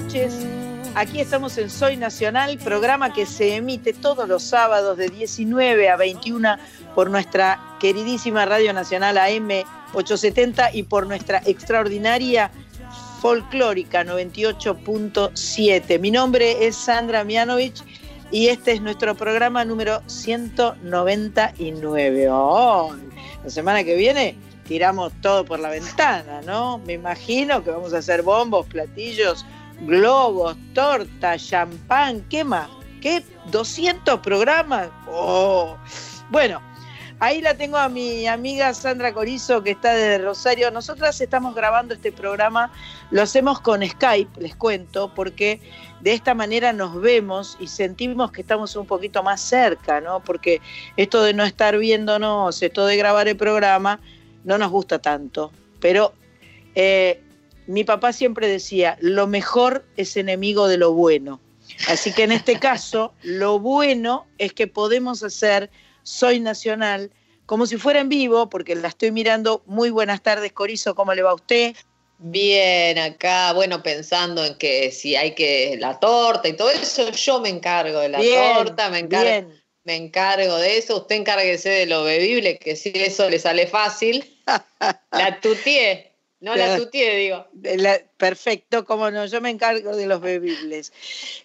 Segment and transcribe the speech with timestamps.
[0.00, 0.32] noches.
[0.94, 5.96] Aquí estamos en Soy Nacional, programa que se emite todos los sábados de 19 a
[5.96, 6.56] 21
[6.94, 9.50] por nuestra queridísima Radio Nacional AM
[9.92, 12.50] 870 y por nuestra extraordinaria
[13.20, 16.00] folclórica 98.7.
[16.00, 17.84] Mi nombre es Sandra Mianovich
[18.30, 22.30] y este es nuestro programa número 199.
[23.44, 26.78] la semana que viene tiramos todo por la ventana, ¿no?
[26.78, 29.44] Me imagino que vamos a hacer bombos, platillos,
[29.80, 32.68] globos, tortas, champán, ¿qué más?
[33.00, 33.24] ¿Qué?
[33.50, 34.88] ¿200 programas?
[35.08, 35.76] Oh.
[36.30, 36.60] Bueno,
[37.22, 40.72] Ahí la tengo a mi amiga Sandra Corizo, que está desde Rosario.
[40.72, 42.72] Nosotras estamos grabando este programa,
[43.12, 45.60] lo hacemos con Skype, les cuento, porque
[46.00, 50.18] de esta manera nos vemos y sentimos que estamos un poquito más cerca, ¿no?
[50.18, 50.60] Porque
[50.96, 54.00] esto de no estar viéndonos, esto de grabar el programa,
[54.42, 55.52] no nos gusta tanto.
[55.78, 56.14] Pero
[56.74, 57.22] eh,
[57.72, 61.40] mi papá siempre decía, lo mejor es enemigo de lo bueno.
[61.88, 65.70] Así que en este caso, lo bueno es que podemos hacer
[66.02, 67.10] soy Nacional,
[67.46, 69.62] como si fuera en vivo, porque la estoy mirando.
[69.64, 71.74] Muy buenas tardes, Corizo, ¿cómo le va a usted?
[72.18, 77.40] Bien, acá, bueno, pensando en que si hay que la torta y todo eso, yo
[77.40, 79.50] me encargo de la torta, me encargo,
[79.84, 84.40] me encargo de eso, usted encárguese de lo bebible, que si eso le sale fácil.
[85.10, 86.11] la tutié.
[86.42, 87.46] No la tutié, digo.
[88.16, 90.92] perfecto, cómo no, yo me encargo de los bebibles.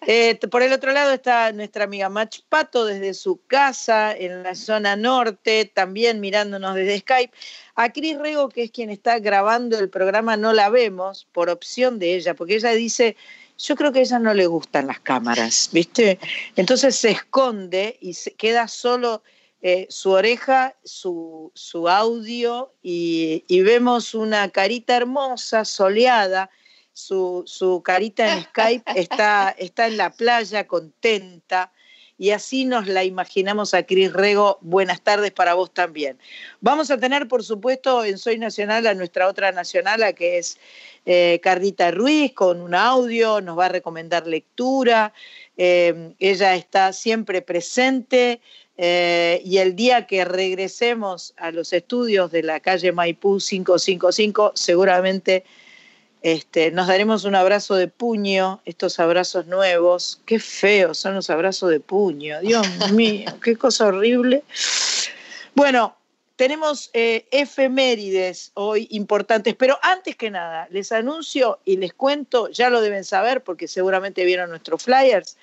[0.04, 4.56] Eh, por el otro lado está nuestra amiga Mach Pato desde su casa en la
[4.56, 7.32] zona norte, también mirándonos desde Skype.
[7.76, 12.00] A Cris Rego, que es quien está grabando el programa, no la vemos por opción
[12.00, 13.16] de ella, porque ella dice,
[13.56, 16.18] yo creo que a ella no le gustan las cámaras, ¿viste?
[16.56, 19.22] Entonces se esconde y se queda solo
[19.62, 21.52] eh, su oreja, su,
[21.88, 26.50] audio y, vemos una carita hermosa, soleada.
[26.92, 31.72] Su, su carita en Skype está, está en la playa, contenta
[32.18, 34.58] y así nos la imaginamos a Cris Rego.
[34.60, 36.18] Buenas tardes para vos también.
[36.60, 40.58] Vamos a tener, por supuesto, en Soy Nacional a nuestra otra nacional, que es
[41.06, 45.12] eh, Carlita Ruiz, con un audio, nos va a recomendar lectura.
[45.56, 48.40] Eh, ella está siempre presente,
[48.80, 55.44] eh, y el día que regresemos a los estudios de la calle Maipú 555, seguramente
[56.22, 60.20] este, nos daremos un abrazo de puño, estos abrazos nuevos.
[60.26, 64.44] Qué feos son los abrazos de puño, Dios mío, qué cosa horrible.
[65.56, 65.96] Bueno,
[66.36, 72.70] tenemos eh, efemérides hoy importantes, pero antes que nada, les anuncio y les cuento, ya
[72.70, 75.36] lo deben saber porque seguramente vieron nuestros flyers,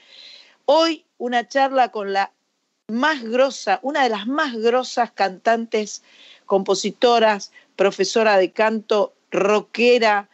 [0.63, 2.31] hoy una charla con la
[2.87, 6.03] más grosa, una de las más grosas cantantes,
[6.45, 10.29] compositoras, profesora de canto, rockera,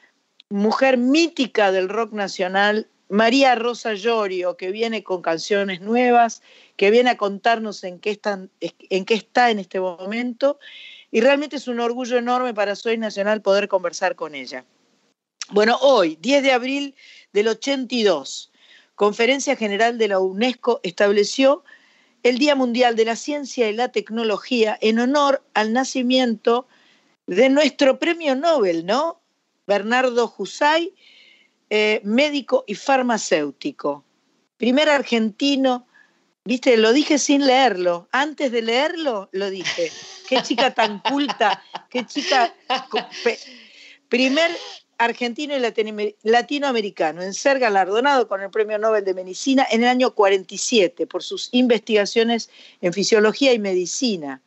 [0.50, 6.42] mujer mítica del rock nacional, María Rosa Llorio, que viene con canciones nuevas,
[6.78, 8.20] que viene a contarnos en qué,
[8.62, 10.60] en qué está en este momento.
[11.12, 14.64] Y realmente es un orgullo enorme para Soy Nacional poder conversar con ella.
[15.50, 16.96] Bueno, hoy, 10 de abril
[17.34, 18.52] del 82,
[18.96, 21.64] Conferencia General de la UNESCO estableció
[22.24, 26.68] el Día Mundial de la Ciencia y la Tecnología en honor al nacimiento
[27.28, 29.22] de nuestro premio Nobel, ¿no?
[29.68, 30.94] Bernardo Jusay,
[31.70, 34.04] eh, médico y farmacéutico.
[34.58, 35.88] Primer argentino,
[36.44, 38.08] viste, lo dije sin leerlo.
[38.12, 39.92] Antes de leerlo, lo dije.
[40.28, 42.54] Qué chica tan culta, qué chica.
[44.10, 44.52] Primer
[45.02, 50.14] argentino y latinoamericano en ser galardonado con el Premio Nobel de Medicina en el año
[50.14, 52.52] 47 por sus investigaciones
[52.82, 54.42] en fisiología y medicina,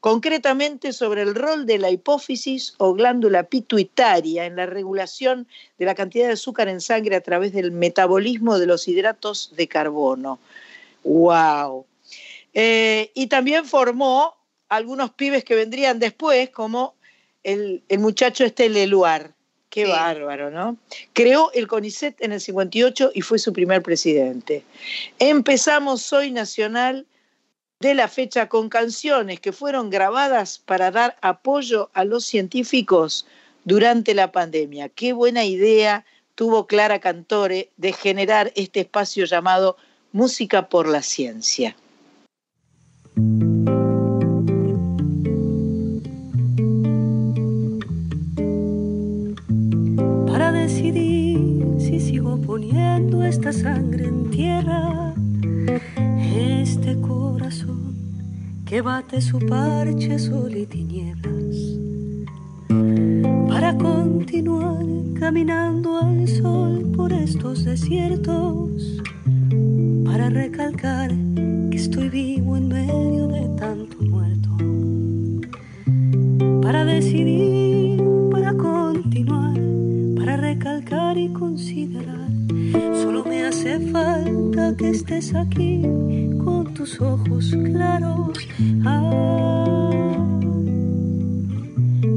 [0.00, 5.48] concretamente sobre el rol de la hipófisis o glándula pituitaria en la regulación
[5.78, 9.68] de la cantidad de azúcar en sangre a través del metabolismo de los hidratos de
[9.68, 10.38] carbono.
[11.02, 11.86] ¡Wow!
[12.52, 14.34] Eh, y también formó
[14.68, 16.94] algunos pibes que vendrían después, como
[17.42, 19.32] el, el muchacho este Leluar
[19.74, 20.76] Qué bárbaro, ¿no?
[21.14, 24.62] Creó el CONICET en el 58 y fue su primer presidente.
[25.18, 27.08] Empezamos Soy Nacional
[27.80, 33.26] de la fecha con canciones que fueron grabadas para dar apoyo a los científicos
[33.64, 34.90] durante la pandemia.
[34.90, 36.04] Qué buena idea
[36.36, 39.76] tuvo Clara Cantore de generar este espacio llamado
[40.12, 41.74] Música por la Ciencia.
[52.46, 55.14] Poniendo esta sangre en tierra,
[56.36, 57.94] este corazón
[58.64, 61.56] que bate su parche sol y tinieblas,
[63.48, 64.84] para continuar
[65.18, 69.02] caminando al sol por estos desiertos
[70.04, 71.10] para recalcar
[71.70, 74.50] que estoy vivo en medio de tanto muerto.
[76.62, 79.58] Para decidir, para continuar,
[80.16, 82.23] para recalcar y considerar.
[83.02, 85.82] Solo me hace falta que estés aquí
[86.44, 88.38] con tus ojos claros.
[88.84, 90.28] Ah,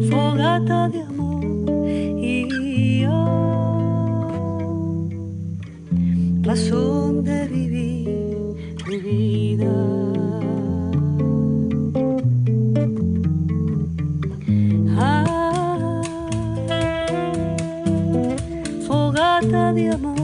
[0.10, 1.46] fogata de amor
[1.90, 4.28] y ah,
[6.42, 8.08] razón de vivir
[8.88, 9.74] mi vida.
[14.98, 16.02] Ah,
[18.88, 20.17] fogata de amor.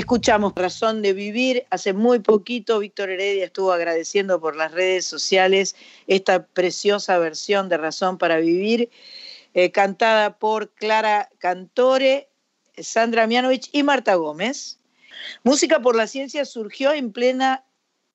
[0.00, 1.66] Escuchamos Razón de Vivir.
[1.70, 5.76] Hace muy poquito Víctor Heredia estuvo agradeciendo por las redes sociales
[6.06, 8.90] esta preciosa versión de Razón para Vivir,
[9.52, 12.28] eh, cantada por Clara Cantore,
[12.78, 14.78] Sandra Mianovich y Marta Gómez.
[15.44, 17.64] Música por la Ciencia surgió en plena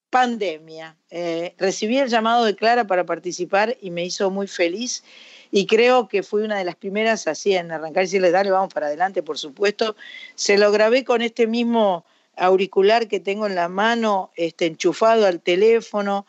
[0.10, 0.98] pandemia.
[1.12, 5.04] Eh, recibí el llamado de Clara para participar y me hizo muy feliz
[5.52, 8.74] y creo que fui una de las primeras así en arrancar y decirle, dale, vamos
[8.74, 9.96] para adelante, por supuesto.
[10.36, 15.42] Se lo grabé con este mismo auricular que tengo en la mano, este, enchufado al
[15.42, 16.26] teléfono,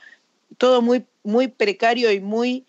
[0.58, 2.64] todo muy, muy precario y muy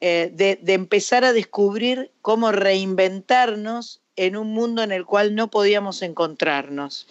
[0.00, 6.00] eh, de, empezar a descubrir cómo reinventarnos en un mundo en el cual no podíamos
[6.02, 7.06] encontrarnos.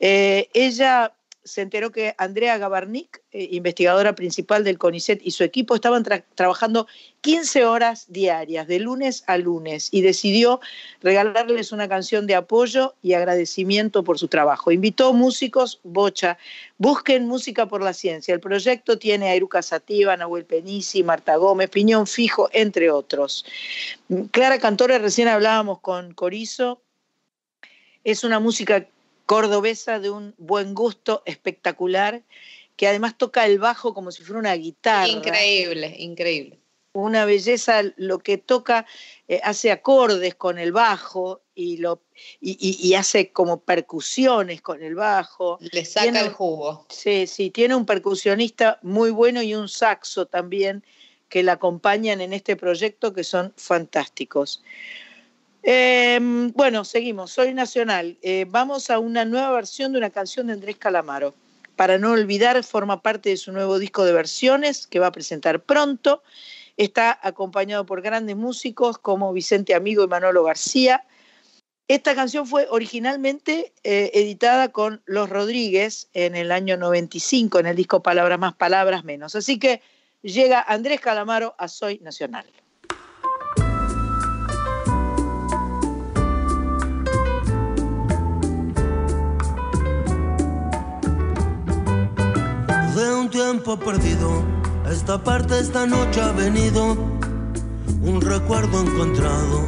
[0.00, 1.15] Eh, ella
[1.46, 6.86] se enteró que Andrea Gabarnik, eh, investigadora principal del CONICET, y su equipo estaban trabajando
[7.22, 10.60] 15 horas diarias, de lunes a lunes, y decidió
[11.00, 14.72] regalarles una canción de apoyo y agradecimiento por su trabajo.
[14.72, 16.36] Invitó músicos, Bocha,
[16.78, 18.34] busquen música por la ciencia.
[18.34, 23.44] El proyecto tiene a Sativa, Nahuel Penisi, Marta Gómez, Piñón Fijo, entre otros.
[24.32, 26.82] Clara Cantore, recién hablábamos con Corizo,
[28.04, 28.86] es una música
[29.26, 32.22] cordobesa de un buen gusto espectacular,
[32.76, 35.08] que además toca el bajo como si fuera una guitarra.
[35.08, 36.60] Increíble, increíble.
[36.92, 38.86] Una belleza, lo que toca,
[39.28, 42.02] eh, hace acordes con el bajo y, lo,
[42.40, 45.58] y, hace como percusiones con el bajo.
[45.60, 46.86] Le saca el jugo.
[46.88, 50.84] Sí, sí, tiene un percusionista muy bueno y un saxo también
[51.28, 54.62] que la acompañan en este proyecto que son fantásticos.
[55.68, 57.32] Em, bueno, seguimos.
[57.32, 58.16] Soy Nacional.
[58.22, 61.34] Eh, vamos a una nueva versión de una canción de Andrés Calamaro.
[61.74, 65.64] Para no olvidar, forma parte de su nuevo disco de versiones que va a presentar
[65.64, 66.22] pronto.
[66.76, 71.04] Está acompañado por grandes músicos como Vicente Amigo y Manolo García.
[71.88, 77.74] Esta canción fue originalmente eh, editada con Los Rodríguez en el año 95 en el
[77.74, 79.34] disco Palabras más, Palabras menos.
[79.34, 79.82] Así que
[80.22, 82.46] llega Andrés Calamaro a Soy Nacional.
[93.06, 94.42] De un tiempo perdido,
[94.84, 96.96] a esta parte esta noche ha venido
[98.02, 99.64] un recuerdo encontrado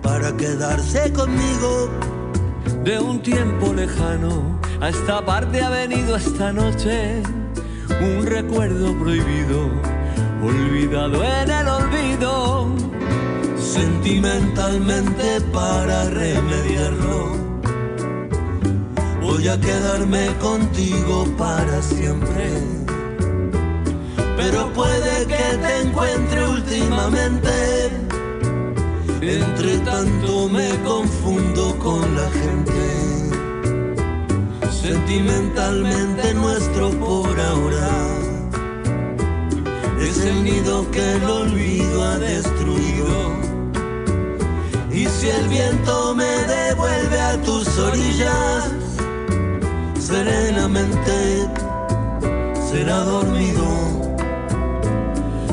[0.00, 1.90] para quedarse conmigo.
[2.84, 7.22] De un tiempo lejano, a esta parte ha venido esta noche
[8.00, 9.68] un recuerdo prohibido,
[10.44, 12.66] olvidado en el olvido.
[13.56, 17.41] Sentimentalmente para remediarlo
[19.22, 22.50] voy a quedarme contigo para siempre.
[24.36, 27.90] Pero puede que te encuentre últimamente.
[29.20, 32.72] Entre tanto me confundo con la gente.
[34.82, 37.88] Sentimentalmente nuestro por ahora
[40.00, 43.32] es el nido que el olvido ha destruido.
[44.90, 48.81] Y si el viento me devuelve a tus orillas,
[50.12, 51.48] serenamente
[52.70, 53.66] será dormido,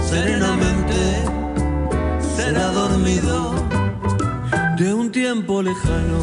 [0.03, 0.99] serenamente
[2.35, 3.55] será dormido.
[4.77, 6.21] De un tiempo lejano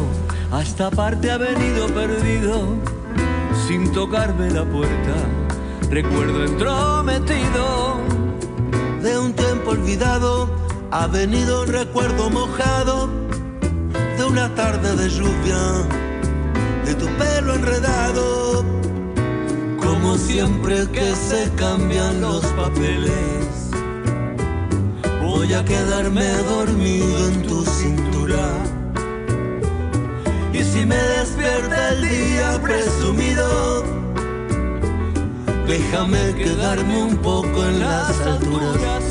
[0.51, 2.75] hasta parte ha venido perdido,
[3.67, 5.15] sin tocarme la puerta,
[5.89, 7.97] recuerdo entrometido.
[9.01, 10.47] De un tiempo olvidado
[10.91, 13.09] ha venido un recuerdo mojado
[14.17, 16.06] de una tarde de lluvia
[16.87, 18.63] de tu pelo enredado,
[19.77, 23.71] como siempre que se cambian los papeles.
[25.21, 28.47] Voy a quedarme dormido en tu cintura.
[30.53, 33.83] Y si me despierta el día presumido,
[35.67, 39.03] déjame quedarme un poco en las alturas.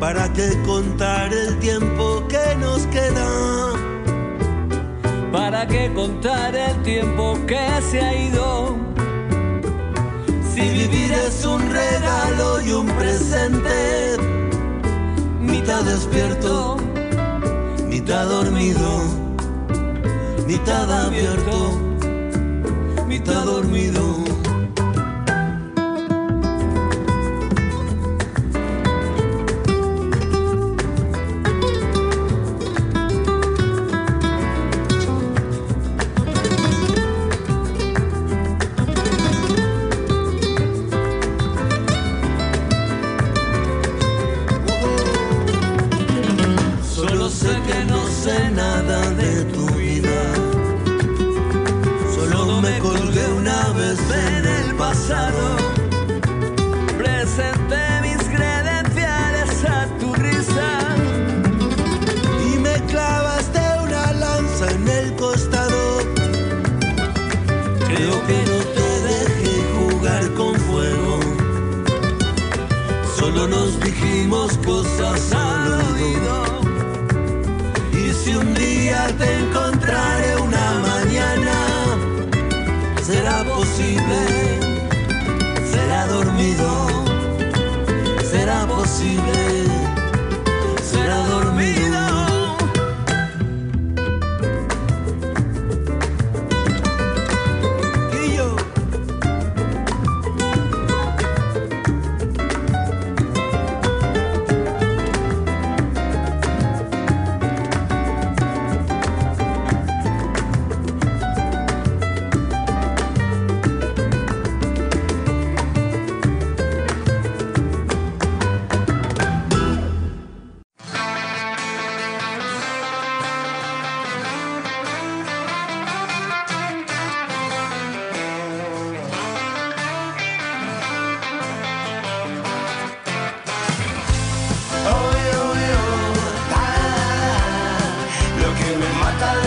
[0.00, 3.91] ¿Para que contar el tiempo que nos queda?
[5.32, 8.76] ¿Para qué contar el tiempo que se ha ido?
[10.54, 14.18] Si vivir es un regalo y un presente,
[15.40, 16.76] mitad despierto,
[17.88, 19.04] mitad dormido,
[20.46, 21.80] mitad abierto,
[23.08, 24.41] mitad dormido.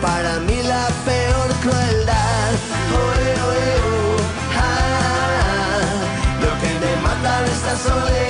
[0.00, 2.52] para mí la peor crueldad.
[2.92, 3.52] Oh, oh,
[3.90, 4.16] oh,
[4.58, 5.80] ah,
[6.40, 8.29] lo que me mata de esta soledad.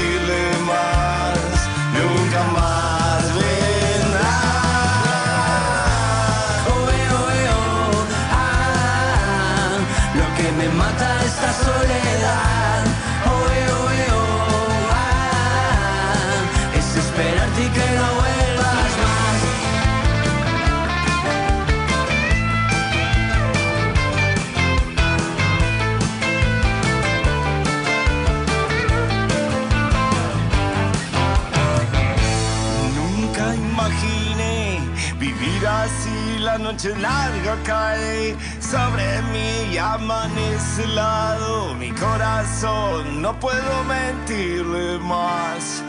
[39.71, 43.21] y amanece helado mi corazón.
[43.21, 45.83] No puedo mentirle más,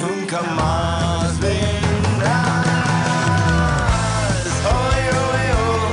[0.00, 2.66] nunca más vendrás.
[4.66, 5.92] Oh, oh, oh,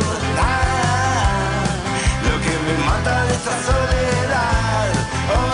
[2.28, 4.90] lo que me mata de esta soledad.
[5.30, 5.54] Oh,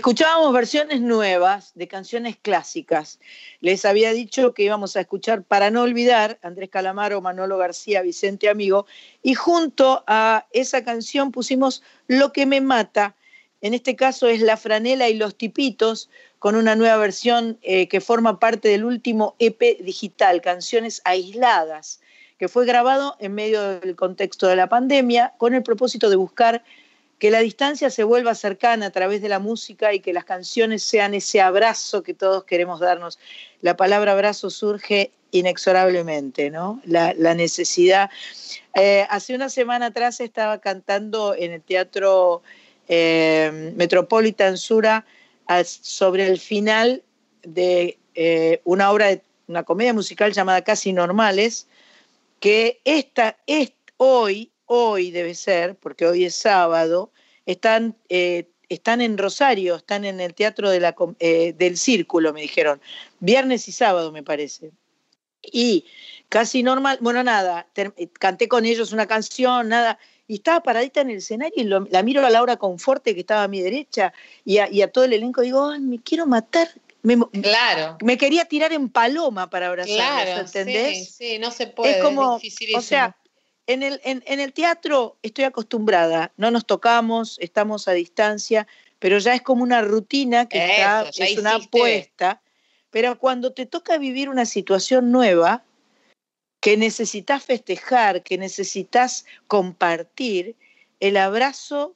[0.00, 3.20] Escuchábamos versiones nuevas de canciones clásicas.
[3.60, 8.48] Les había dicho que íbamos a escuchar Para no olvidar, Andrés Calamaro, Manolo García, Vicente
[8.48, 8.86] Amigo,
[9.22, 13.14] y junto a esa canción pusimos Lo que me mata.
[13.60, 16.08] En este caso es La franela y los tipitos,
[16.38, 22.00] con una nueva versión eh, que forma parte del último EP digital, Canciones Aisladas,
[22.38, 26.64] que fue grabado en medio del contexto de la pandemia con el propósito de buscar
[27.20, 30.82] que la distancia se vuelva cercana a través de la música y que las canciones
[30.82, 33.18] sean ese abrazo que todos queremos darnos.
[33.60, 36.80] La palabra abrazo surge inexorablemente, ¿no?
[36.86, 38.10] La, necesidad.
[38.74, 42.42] Eh, hace una semana atrás estaba cantando en el Teatro
[42.88, 45.04] eh, Metropolitan Sura
[45.64, 47.02] sobre el final
[47.42, 51.66] de eh, una obra, una comedia musical llamada Casi Normales,
[52.40, 57.10] que esta, es hoy hoy debe ser, porque hoy es sábado,
[57.44, 62.42] están, eh, están en Rosario, están en el Teatro de la, eh, del Círculo, me
[62.42, 62.80] dijeron,
[63.18, 64.70] viernes y sábado me parece.
[65.42, 65.86] Y
[66.28, 67.66] casi normal, bueno, nada,
[68.20, 72.24] canté con ellos una canción, nada, y estaba paradita en el escenario y la miro
[72.24, 74.12] a Laura Conforte que estaba a mi derecha
[74.44, 76.68] y a, todo el elenco digo, me quiero matar.
[77.02, 77.98] Me, claro.
[78.04, 81.08] Me quería tirar en paloma para abrazarlos, claro, ¿entendés?
[81.08, 81.96] Sí, sí, no se puede.
[81.96, 82.38] Es como,
[82.76, 83.16] o sea,
[83.72, 88.66] en el, en, el teatro estoy acostumbrada, no nos tocamos, estamos a distancia,
[88.98, 92.42] pero ya es como una rutina que está, es una apuesta.
[92.90, 95.64] Pero cuando te toca vivir una situación nueva,
[96.60, 100.56] que necesitas festejar, que necesitas compartir,
[100.98, 101.94] el abrazo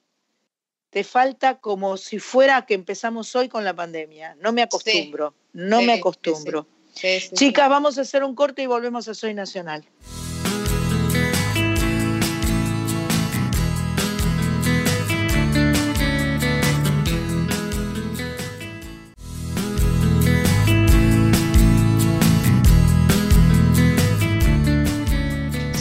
[0.89, 4.37] te falta como si fuera que empezamos hoy con la pandemia.
[4.39, 6.67] No me acostumbro, no me acostumbro.
[6.93, 9.85] Chicas, vamos a hacer un corte y volvemos a Soy Nacional.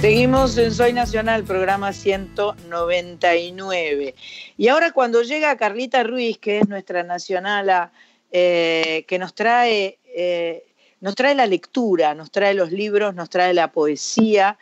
[0.05, 4.15] Seguimos en Soy Nacional, programa 199.
[4.59, 7.91] Y ahora cuando llega Carlita Ruiz, que es nuestra nacionala,
[8.31, 10.67] eh, que nos trae, eh,
[11.01, 14.59] nos trae la lectura, nos trae los libros, nos trae la poesía.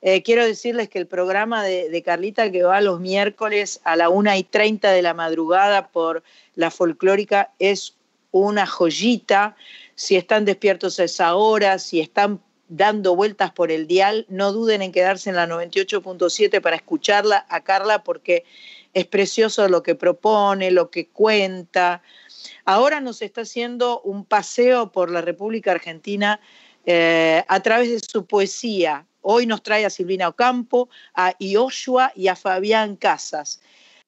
[0.00, 4.38] Eh, quiero decirles que el programa de, Carlita que va los miércoles a la una
[4.38, 6.22] y 30 de la madrugada por
[6.54, 7.98] la folclórica es
[8.30, 9.56] una joyita.
[9.94, 14.82] Si están despiertos a esa hora, si están dando vueltas por el dial, no duden
[14.82, 18.44] en quedarse en la 98.7 para escucharla a Carla porque
[18.94, 22.02] es precioso lo que propone, lo que cuenta.
[22.64, 26.40] Ahora nos está haciendo un paseo por la República Argentina
[26.84, 29.06] eh, a través de su poesía.
[29.20, 33.60] Hoy nos trae a Silvina Ocampo, a Ioshua y a Fabián Casas.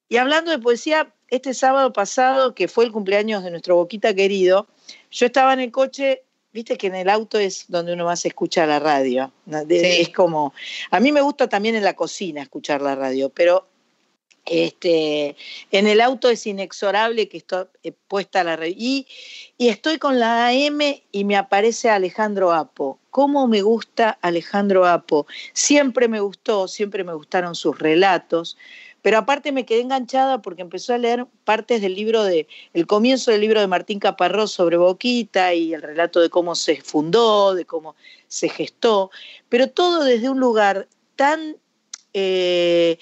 [0.09, 4.67] Y hablando de poesía, este sábado pasado, que fue el cumpleaños de nuestro Boquita querido,
[5.11, 6.23] yo estaba en el coche
[6.59, 9.31] Viste que en el auto es donde uno más escucha la radio.
[9.71, 10.53] Es como,
[10.91, 13.69] a mí me gusta también en la cocina escuchar la radio, pero
[14.45, 15.37] este,
[15.71, 18.75] en el auto es inexorable que estoy eh, puesta la radio.
[18.77, 19.07] Y,
[19.57, 20.81] y estoy con la AM
[21.13, 22.99] y me aparece Alejandro Apo.
[23.11, 25.29] ¿Cómo me gusta Alejandro Apo?
[25.53, 28.57] Siempre me gustó, siempre me gustaron sus relatos.
[29.09, 33.31] Pero aparte me quedé enganchada porque empezó a leer partes del libro de, el comienzo
[33.31, 37.65] del libro de Martín Caparrós sobre Boquita y el relato de cómo se fundó, de
[37.65, 39.11] cómo se gestó,
[39.49, 41.57] pero todo desde un lugar tan,
[42.13, 42.99] eh,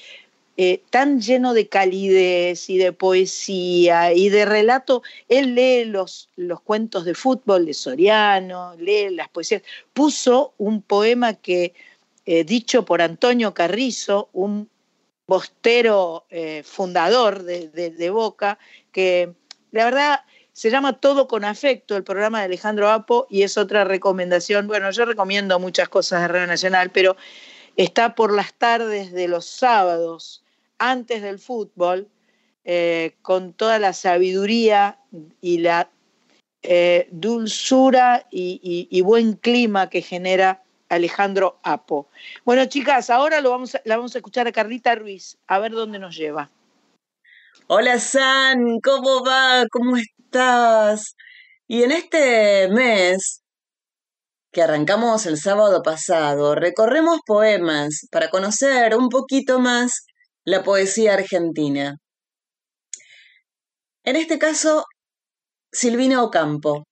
[0.57, 5.03] eh, tan lleno de calidez y de poesía y de relato.
[5.29, 9.63] Él lee los, los cuentos de fútbol de Soriano, lee las poesías.
[9.93, 11.75] Puso un poema que,
[12.27, 14.69] eh, dicho por Antonio Carrizo, un
[15.27, 18.59] bostero eh, fundador de, Boca,
[18.93, 19.35] que
[19.73, 20.21] la verdad
[20.53, 24.67] se llama Todo con Afecto, el programa de Alejandro Apo, y es otra recomendación.
[24.67, 27.17] Bueno, yo recomiendo muchas cosas de Radio Nacional, pero
[27.77, 30.45] está por las tardes de los sábados,
[30.79, 32.09] antes del fútbol,
[32.65, 34.99] eh, con toda la sabiduría
[35.41, 35.91] y la
[36.63, 42.09] eh, dulzura y buen clima que genera Alejandro Apo.
[42.45, 45.99] Bueno, chicas, ahora lo vamos la vamos a escuchar a Carlita Ruiz, a ver dónde
[45.99, 46.51] nos lleva.
[47.69, 49.65] Hola San, ¿cómo va?
[49.71, 51.17] ¿Cómo estás?
[51.67, 53.43] Y en este mes
[54.53, 60.07] que arrancamos el sábado pasado, recorremos poemas para conocer un poquito más
[60.45, 61.97] la poesía argentina.
[64.05, 64.85] En este caso,
[65.73, 66.87] Silvina Ocampo,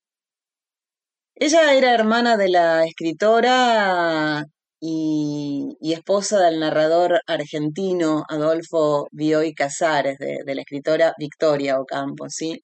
[1.37, 4.44] ella era hermana de la escritora
[4.81, 12.62] y, esposa del narrador argentino Adolfo Bioy Casares, de, la escritora Victoria Ocampo, ¿sí?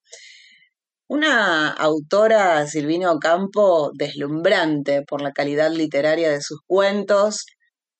[1.08, 7.46] Una autora, Silvina Ocampo, deslumbrante por la calidad literaria de sus cuentos,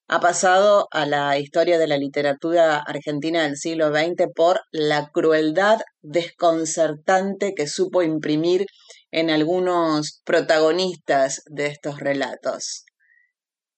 [0.08, 5.80] ha pasado a la historia de la literatura argentina del siglo XX por la crueldad
[6.02, 8.66] desconcertante que supo imprimir
[9.12, 12.84] en algunos protagonistas de estos relatos.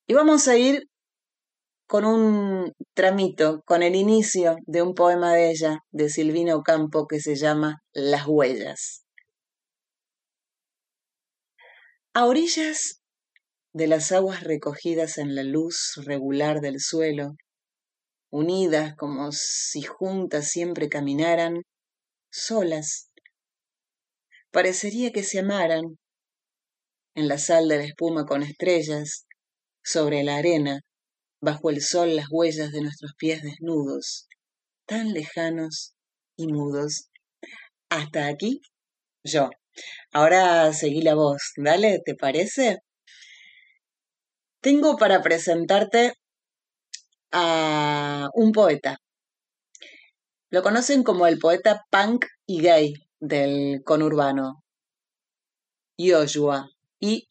[0.07, 0.85] Y vamos a ir
[1.87, 7.21] con un tramito, con el inicio de un poema de ella, de Silvina Ocampo, que
[7.21, 9.05] se llama Las huellas.
[12.15, 13.03] A orillas
[13.75, 17.37] de las aguas recogidas en la luz regular del suelo,
[18.31, 21.63] unidas como si juntas siempre caminaran,
[22.31, 23.12] solas
[24.53, 25.99] Parecería que se amaran.
[27.15, 29.27] En la sal de la espuma con estrellas,
[29.83, 30.81] sobre la arena,
[31.41, 34.29] bajo el sol las huellas de nuestros pies desnudos,
[34.87, 35.95] tan lejanos
[36.37, 37.11] y mudos.
[37.91, 38.61] Hasta aquí,
[39.25, 39.51] yo.
[40.13, 42.79] Ahora seguí la voz, dale, ¿te parece?
[44.63, 46.15] tengo para presentarte
[47.33, 48.99] a un poeta.
[50.51, 54.65] Lo conocen como el poeta punk y gay del conurbano.
[55.97, 56.69] Yoshua.
[56.99, 57.29] I-O-S-H-U-A.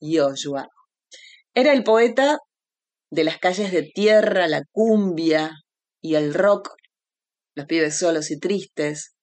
[0.00, 0.66] Yoshua.
[1.54, 2.38] Era el poeta
[3.10, 5.52] de las calles de tierra, la cumbia
[6.00, 6.70] y el rock,
[7.54, 9.14] los pibes solos y tristes.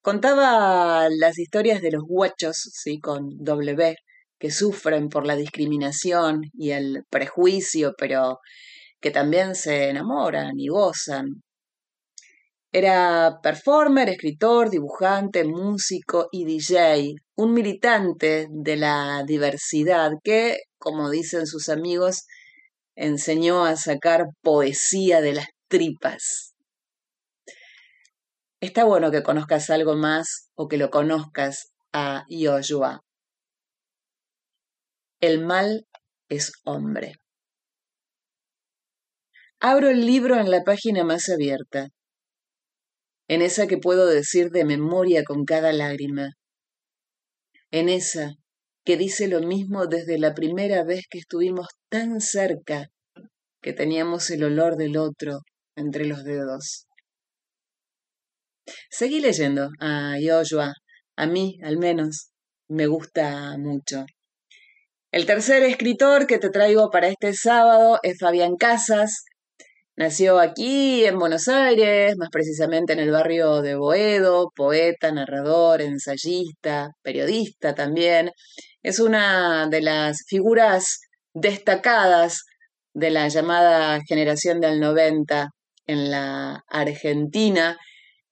[0.00, 3.96] Contaba las historias de los guachos, sí, con W,
[4.38, 8.38] que sufren por la discriminación y el prejuicio, pero
[9.00, 11.42] que también se enamoran y gozan.
[12.76, 21.46] Era performer, escritor, dibujante, músico y DJ, un militante de la diversidad que, como dicen
[21.46, 22.24] sus amigos,
[22.96, 26.56] enseñó a sacar poesía de las tripas.
[28.58, 33.02] Está bueno que conozcas algo más o que lo conozcas a Yoshua.
[35.20, 35.86] El mal
[36.28, 37.20] es hombre.
[39.60, 41.90] Abro el libro en la página más abierta,
[43.28, 46.30] en esa que puedo decir de memoria con cada lágrima,
[47.70, 48.34] en esa
[48.84, 52.88] que dice lo mismo desde la primera vez que estuvimos tan cerca
[53.62, 55.40] que teníamos el olor del otro
[55.74, 56.86] entre los dedos.
[58.90, 60.72] Seguí leyendo a Yoshua,
[61.16, 62.30] a mí al menos,
[62.68, 64.04] me gusta mucho.
[65.10, 69.24] El tercer escritor que te traigo para este sábado es Fabián Casas.
[69.96, 76.90] Nació aquí en Buenos Aires, más precisamente en el barrio de Boedo, poeta, narrador, ensayista,
[77.02, 78.32] periodista también.
[78.82, 80.98] Es una de las figuras
[81.32, 82.42] destacadas
[82.92, 85.50] de la llamada generación del 90
[85.86, 87.78] en la Argentina.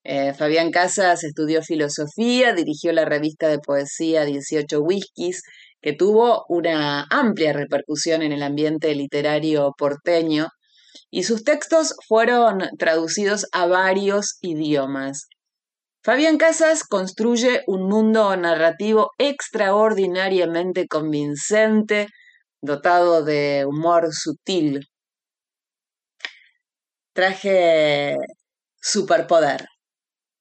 [0.03, 5.41] Eh, Fabián Casas estudió filosofía, dirigió la revista de poesía 18 Whiskies
[5.81, 10.49] que tuvo una amplia repercusión en el ambiente literario porteño
[11.09, 15.27] y sus textos fueron traducidos a varios idiomas.
[16.03, 22.07] Fabián Casas construye un mundo narrativo extraordinariamente convincente,
[22.61, 24.87] dotado de humor sutil.
[27.13, 28.17] Traje
[28.81, 29.65] Superpoder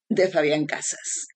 [0.08, 1.28] de Fabián Casas.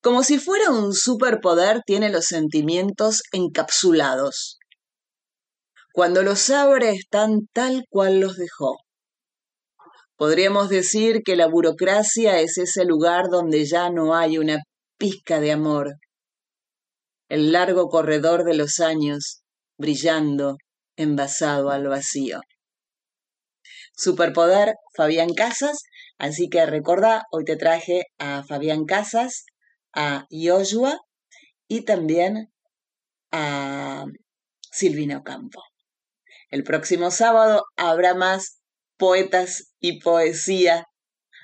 [0.00, 4.58] Como si fuera un superpoder, tiene los sentimientos encapsulados.
[5.96, 8.76] Cuando los abre están tal cual los dejó.
[10.16, 14.58] Podríamos decir que la burocracia es ese lugar donde ya no hay una
[14.98, 15.94] pizca de amor.
[17.30, 19.40] El largo corredor de los años,
[19.78, 20.58] brillando,
[20.96, 22.40] envasado al vacío.
[23.96, 25.78] Superpoder, Fabián Casas.
[26.18, 29.46] Así que recordá, hoy te traje a Fabián Casas
[29.94, 30.98] a Yoshua
[31.68, 32.52] y también
[33.32, 34.04] a
[34.70, 35.62] Silvina Ocampo.
[36.50, 38.58] El próximo sábado habrá más
[38.96, 40.84] poetas y poesía.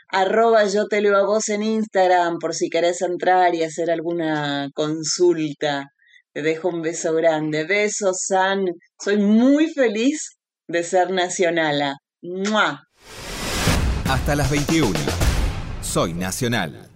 [0.09, 4.69] Arroba yo te leo a vos en Instagram por si querés entrar y hacer alguna
[4.75, 5.87] consulta.
[6.33, 7.65] Te dejo un beso grande.
[7.65, 8.65] Besos, San.
[9.03, 10.37] Soy muy feliz
[10.69, 11.97] de ser nacionala.
[14.09, 14.99] Hasta las 21.
[15.83, 16.89] Soy nacional.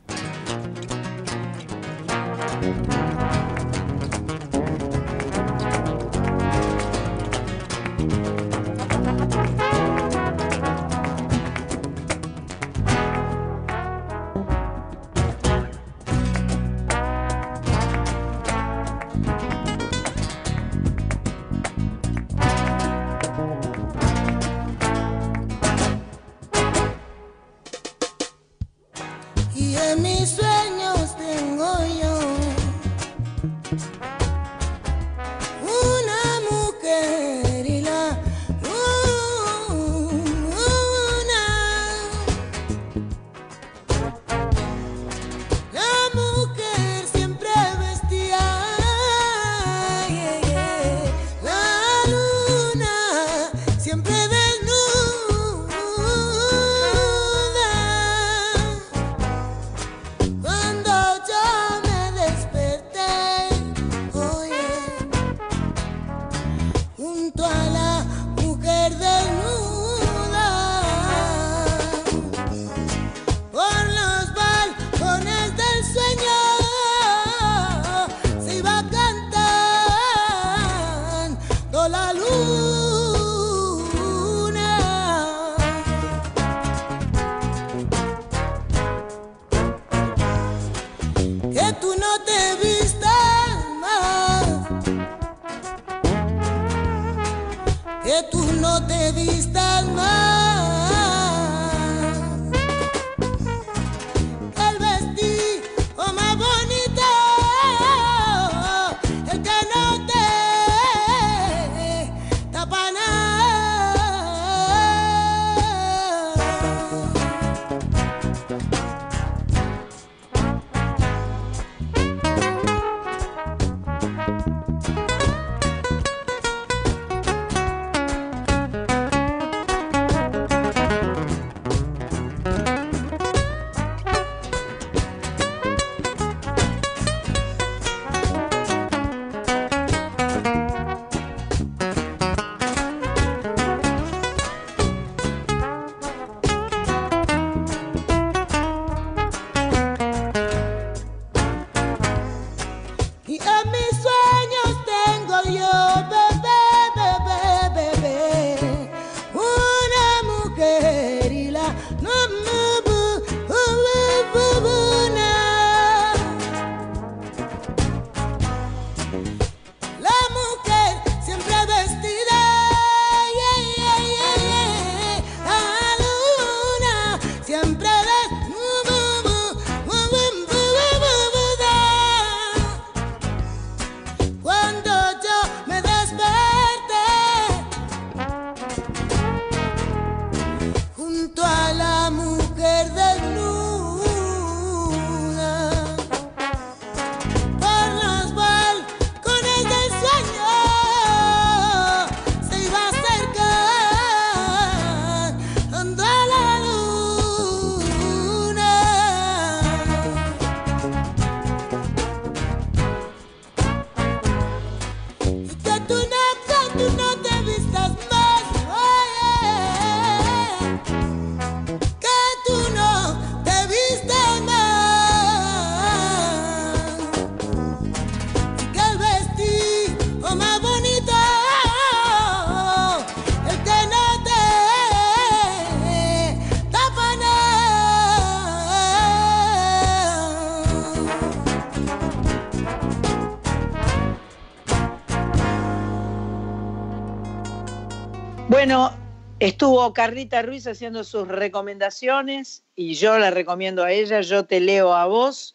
[249.46, 254.92] Estuvo Carlita Ruiz haciendo sus recomendaciones y yo la recomiendo a ella, yo te leo
[254.92, 255.54] a vos.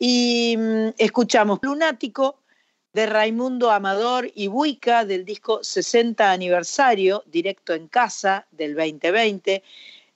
[0.00, 2.40] Y mm, escuchamos Lunático
[2.92, 9.62] de Raimundo Amador y Buica del disco 60 aniversario, directo en casa del 2020.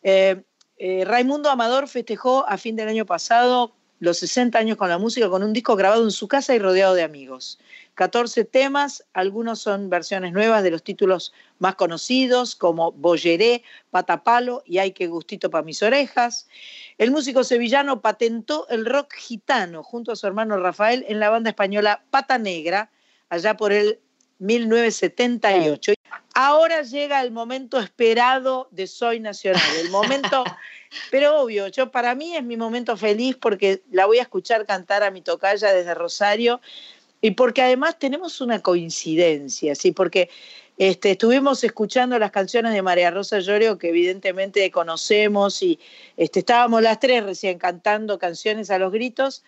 [0.03, 0.43] Eh,
[0.79, 5.31] eh, Raimundo Amador festejó a fin del año pasado los 60 años con la música
[5.31, 7.61] con un disco grabado en su casa y rodeado de amigos.
[7.95, 11.33] 14 temas, algunos son versiones nuevas de los títulos
[11.65, 16.47] más conocidos como Bolleré, Patapalo y Ay que gustito para mis orejas.
[16.99, 21.49] El músico sevillano patentó el rock gitano junto a su hermano Rafael en la banda
[21.49, 22.91] española Pata Negra,
[23.31, 23.99] allá por el
[24.41, 25.95] 1978.
[26.35, 30.45] Ahora llega el momento esperado de Soy Nacional, el momento,
[31.11, 35.03] pero obvio, yo para mí es mi momento feliz porque la voy a escuchar cantar
[35.03, 36.61] a mi tocaya desde Rosario
[37.23, 39.93] y porque además tenemos una coincidencia, ¿sí?
[39.93, 40.29] Porque
[40.77, 45.79] este, estuvimos escuchando las canciones de María Rosa Llorio que evidentemente conocemos y
[46.17, 49.45] este, estábamos las tres recién cantando canciones a los gritos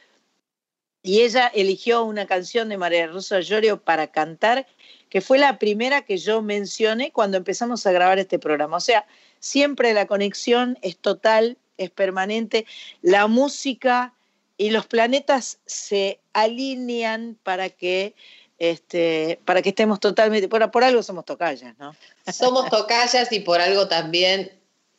[1.03, 4.66] y ella eligió una canción de María Rosa Llorio para cantar
[5.09, 8.77] que fue la primera que yo mencioné cuando empezamos a grabar este programa.
[8.77, 9.07] O sea,
[9.39, 12.66] siempre la conexión es total, es permanente.
[13.03, 14.14] La música
[14.59, 18.14] y los planetas se alinean para que
[18.59, 21.95] este, para que estemos totalmente, por, por algo somos tocallas, ¿no?
[22.33, 24.53] Somos tocallas y por algo también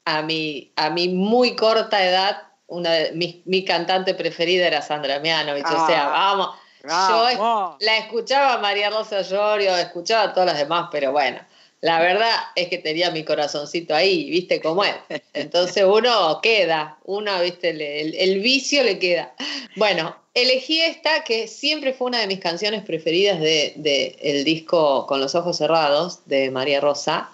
[0.06, 5.20] a mi, a mi muy corta edad, una de, mi, mi cantante preferida era Sandra
[5.20, 10.58] Mianovich, o sea, ah, vamos, yo la escuchaba María Rosa Llorio, escuchaba a todas las
[10.58, 11.40] demás, pero bueno,
[11.82, 14.96] la verdad es que tenía mi corazoncito ahí, viste cómo es.
[15.34, 19.34] Entonces uno queda, uno, viste, el, vicio le queda.
[19.76, 25.06] Bueno, elegí esta que siempre fue una de mis canciones preferidas del de, el disco
[25.08, 27.30] Con los ojos cerrados de María Rosa,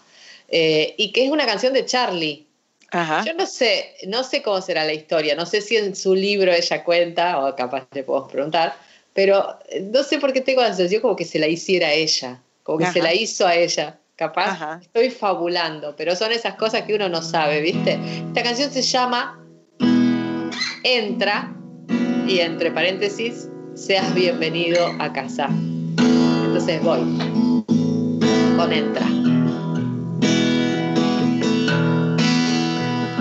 [0.48, 2.48] eh, y que es una canción de Charlie.
[3.26, 6.54] Yo no sé, no sé cómo será la historia, no sé si en su libro
[6.54, 8.76] ella cuenta, o capaz le podemos preguntar,
[9.14, 12.40] pero no sé por qué tengo la sensación como que se la hiciera a ella,
[12.62, 14.00] como que se la hizo a ella.
[14.16, 17.98] Capaz estoy fabulando, pero son esas cosas que uno no sabe, ¿viste?
[18.28, 19.44] Esta canción se llama
[20.84, 21.63] Entra
[22.28, 25.50] y entre paréntesis, seas bienvenido a casa.
[25.98, 27.00] Entonces voy
[28.56, 29.08] con entra.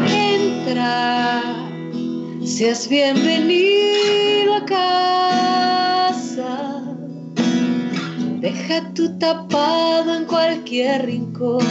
[0.09, 1.42] Entra,
[2.44, 5.22] seas bienvenido a casa.
[8.40, 11.64] Deja tu tapado en cualquier rincón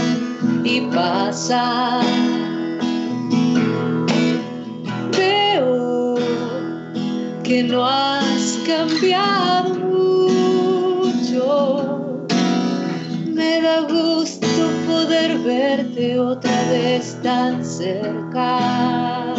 [0.64, 2.02] y pasa
[7.52, 9.74] que no has cambiado
[10.94, 11.50] mucho.
[13.28, 14.48] Me da gusto
[14.88, 19.34] poder verte otra vez tan cerca.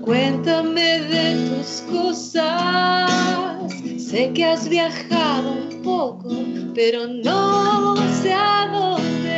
[0.00, 3.70] Cuéntame de tus cosas.
[3.96, 6.28] Sé que has viajado un poco,
[6.74, 9.28] pero no sé a dónde.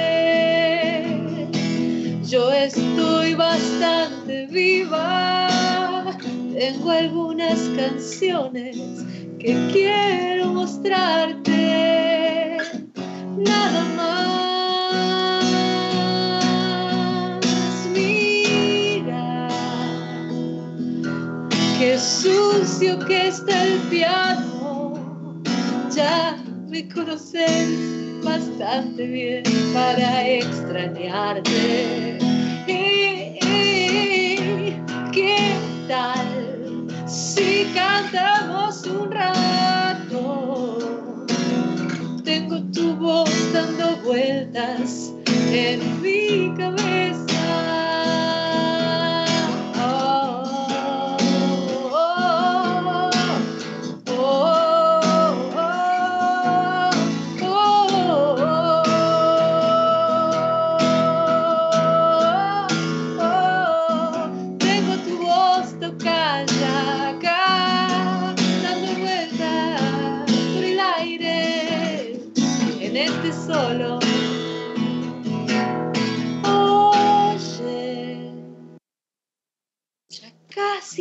[2.27, 5.26] Yo estoy bastante viva.
[6.67, 8.77] Tengo algunas canciones
[9.39, 12.57] que quiero mostrarte.
[13.37, 15.45] Nada más.
[17.95, 19.47] Mira
[21.79, 25.41] qué sucio que está el piano.
[25.95, 26.37] Ya
[26.67, 32.19] me conoces bastante bien para extrañarte.
[32.67, 35.55] Eh, eh, ¿Qué
[35.87, 36.56] tal
[37.17, 40.79] si cantamos un rato?
[42.23, 45.13] Tengo tu voz dando vueltas
[45.51, 47.26] en mi cabeza.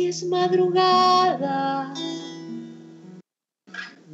[0.08, 1.92] Es madrugada.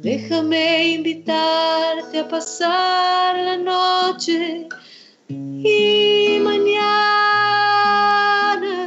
[0.01, 4.67] Déjame invitarte a pasar la noche
[5.29, 6.89] y mañana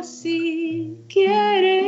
[0.02, 1.86] si quieres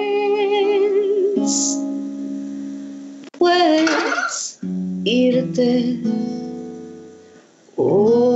[3.39, 4.61] puedes
[5.05, 6.01] irte.
[7.77, 8.29] Otra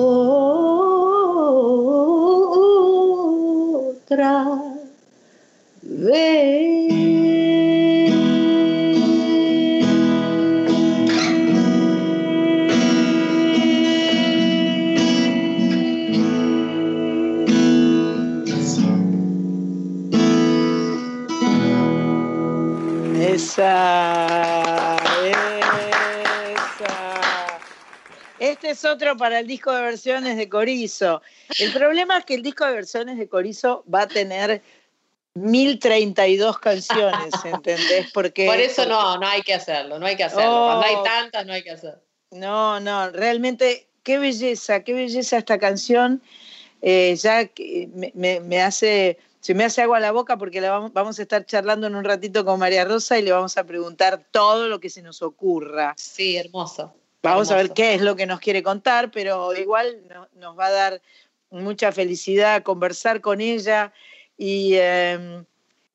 [23.33, 24.97] esa.
[28.41, 31.23] Este es otro para el disco de versiones de Corizo.
[31.61, 34.63] El problema es que el disco de versiones de Corizo va a tener
[35.35, 38.11] 1032 canciones, ¿entendés?
[38.13, 40.65] Porque, Por eso porque- no, no hay que hacerlo, no hay que hacerlo.
[40.67, 41.03] Cuando hay Oh.
[41.03, 42.01] tantas, no hay que hacerlo.
[42.31, 46.23] No, no, realmente, qué belleza, qué belleza esta canción.
[46.81, 47.49] Eh, ya
[47.95, 51.23] me, me- me hace, se me hace agua la boca porque la vamos, vamos a
[51.23, 54.81] estar charlando en un ratito con María Rosa y le vamos a preguntar todo lo
[54.81, 55.95] que se nos ocurra.
[55.97, 56.95] Sí, hermoso.
[57.23, 60.67] Vamos a ver qué es lo que nos quiere contar, pero igual no- nos va
[60.67, 61.03] a dar
[61.51, 63.93] mucha felicidad conversar con ella
[64.37, 65.45] y, eh,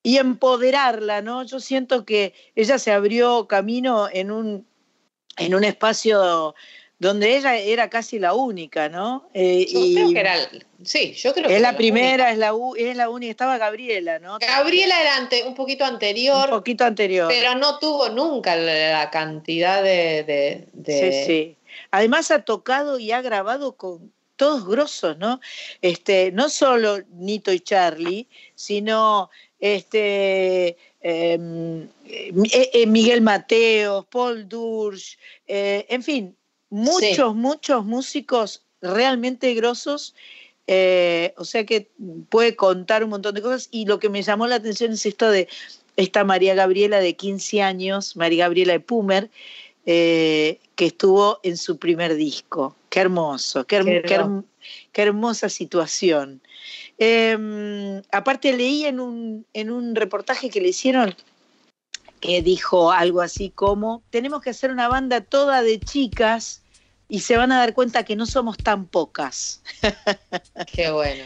[0.04, 1.44] y empoderarla, ¿no?
[1.44, 4.66] Yo siento que ella se abrió camino en un,
[5.38, 6.56] en un espacio
[7.00, 9.30] donde ella era casi la única, ¿no?
[9.34, 10.36] Eh, Yo y creo que era.
[10.84, 13.30] Sí, yo creo que es era la primera, es la, u- es la única.
[13.32, 14.40] Estaba Gabriela, ¿no?
[14.40, 17.28] Gabriela era ante- un poquito Un anterior, poquito anterior.
[17.28, 20.24] pero no tuvo nunca la la cantidad de.
[20.24, 21.58] de- de- Sí, sí.
[21.92, 25.42] Además ha tocado y ha grabado con todos grosos, ¿no?
[25.82, 29.30] Este, no solo Nito y Charlie, sino
[29.60, 35.18] este em, eh, eh, Miguel Mateos, Paul Dursch,
[35.48, 36.36] eh, en fin,
[36.70, 40.16] muchos, muchos músicos realmente grosos.
[41.38, 41.90] o sea que
[42.30, 43.68] puede contar un montón de cosas.
[43.72, 45.48] Y lo que me llamó la atención es esto de
[45.96, 49.30] esta María Gabriela de 15 años, María Gabriela de Pumer,
[49.88, 52.76] eh, que estuvo en su primer disco.
[52.90, 54.44] Qué hermoso, qué, herm- Qué qué herm-
[54.92, 56.42] qué hermosa situación.
[57.00, 61.16] Eh, aparte leí en un, en un reportaje que le hicieron
[62.20, 66.64] que dijo algo así como, tenemos que hacer una banda toda de chicas
[67.08, 69.62] y se van a dar cuenta que no somos tan pocas.
[70.74, 71.26] Qué bueno.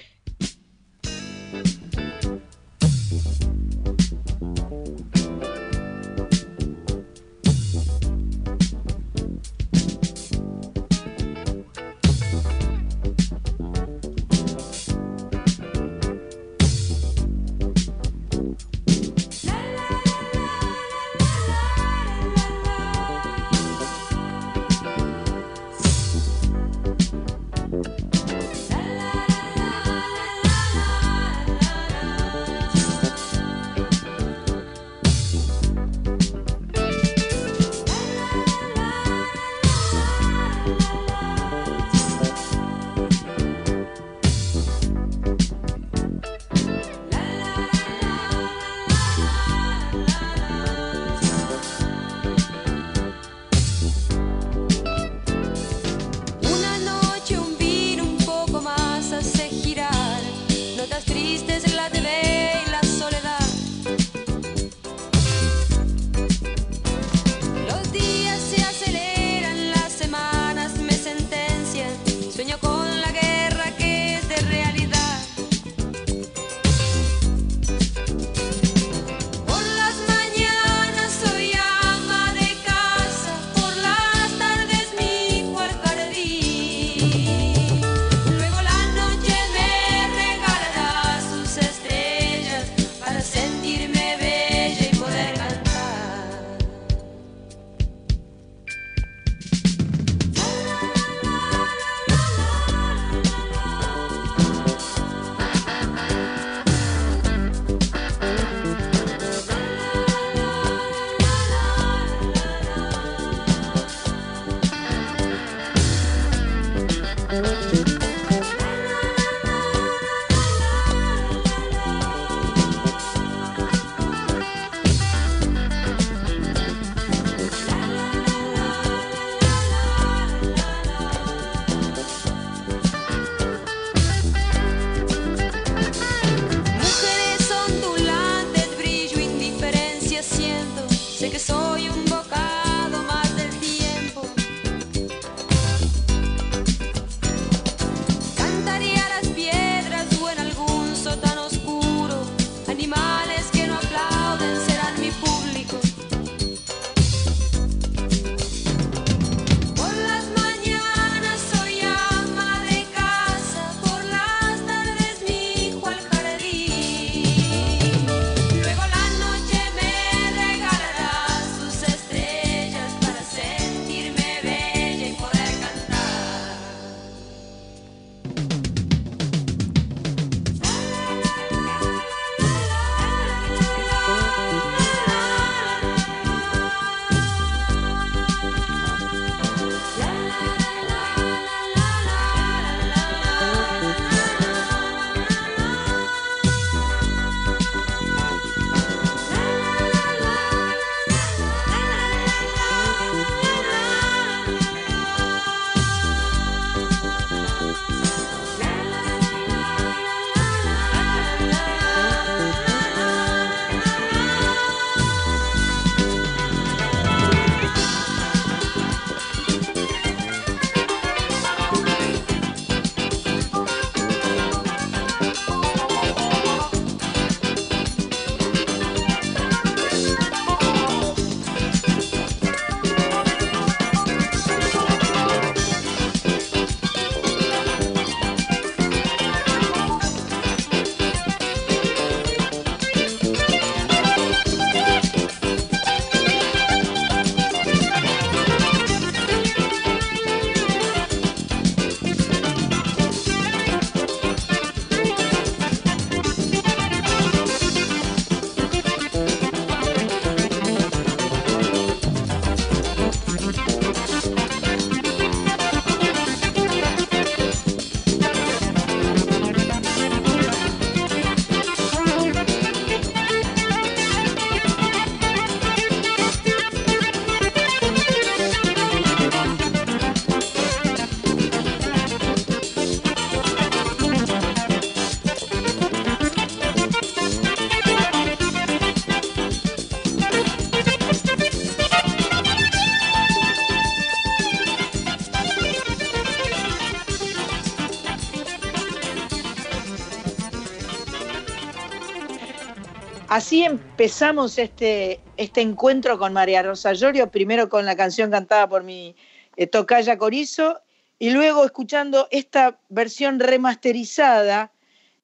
[303.31, 308.83] Así empezamos este, este encuentro con María Rosa Llorio, primero con la canción cantada por
[308.83, 309.15] mi
[309.55, 310.81] eh, tocaya Corizo
[311.17, 314.73] y luego escuchando esta versión remasterizada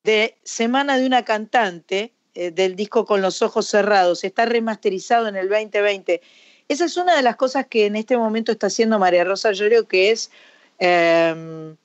[0.06, 4.24] de Semana de una cantante eh, del disco Con los ojos cerrados.
[4.24, 6.22] Está remasterizado en el 2020.
[6.70, 9.86] Esa es una de las cosas que en este momento está haciendo María Rosa Llorio,
[9.86, 10.32] que es...
[10.80, 11.76] Em,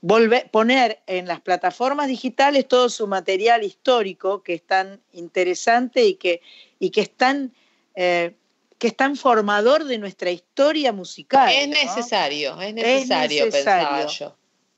[0.00, 6.14] volver, poner en las plataformas digitales todo su material histórico que es tan interesante y
[6.14, 6.40] que,
[6.78, 7.52] y que es tan...
[7.94, 8.34] Eh,
[8.78, 11.52] que es tan formador de nuestra historia musical.
[11.52, 14.08] Es necesario, es necesario, es necesario.
[14.08, 14.34] yo.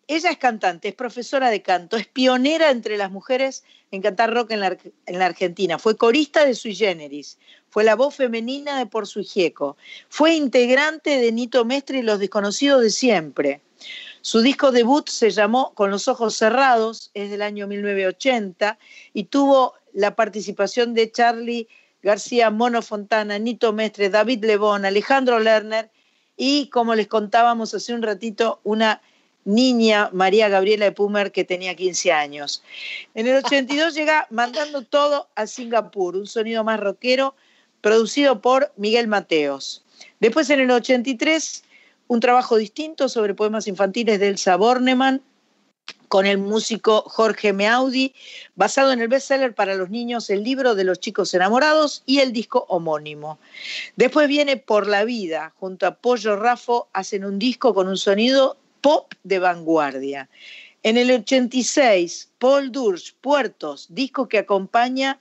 [0.09, 3.63] Ella es cantante, es profesora de canto, es pionera entre las mujeres
[3.93, 5.79] en cantar rock en la, en la Argentina.
[5.79, 7.39] Fue corista de Sui Generis,
[7.71, 9.77] fue la voz femenina de Por Su Gieco,
[10.09, 13.61] fue integrante de Nito Mestre y Los Desconocidos de Siempre.
[14.23, 18.79] Su disco debut se llamó Con los ojos cerrados, es del año 1980,
[19.13, 21.69] y tuvo la participación de Charlie
[22.03, 25.91] García, Mono Fontana, Nito Mestre, David Lebón, Alejandro Lerner
[26.37, 29.03] y, como les contábamos hace un ratito, una
[29.45, 32.63] niña, María Gabriela de Pumer, que tenía 15 años.
[33.15, 37.35] En el 82 llega mandando todo a Singapur, un sonido más rockero,
[37.81, 39.85] producido por Miguel Mateos.
[40.21, 41.65] Después, en el 83,
[42.13, 45.23] un trabajo distinto sobre poemas infantiles de Elsa Bornemann
[46.09, 48.13] con el músico Jorge Meaudi,
[48.55, 52.35] basado en el bestseller para los niños El libro de los chicos enamorados y el
[52.35, 53.39] disco homónimo.
[53.97, 58.59] Después viene Por la vida, junto a Pollo Rafo hacen un disco con un sonido
[58.83, 60.29] pop de vanguardia.
[60.83, 65.19] En el 86, Paul Dursch, Puertos, disco que acompaña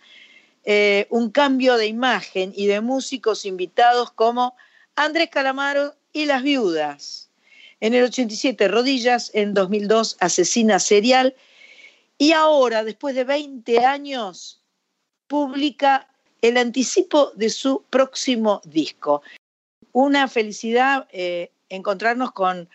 [0.65, 4.57] eh, un cambio de imagen y de músicos invitados como
[4.97, 7.29] Andrés Calamaro y Las Viudas.
[7.79, 11.35] En el 87, Rodillas, en 2002, Asesina Serial.
[12.17, 14.61] Y ahora, después de 20 años,
[15.27, 16.07] publica
[16.41, 19.21] el anticipo de su próximo disco.
[19.91, 22.69] Una felicidad eh, encontrarnos con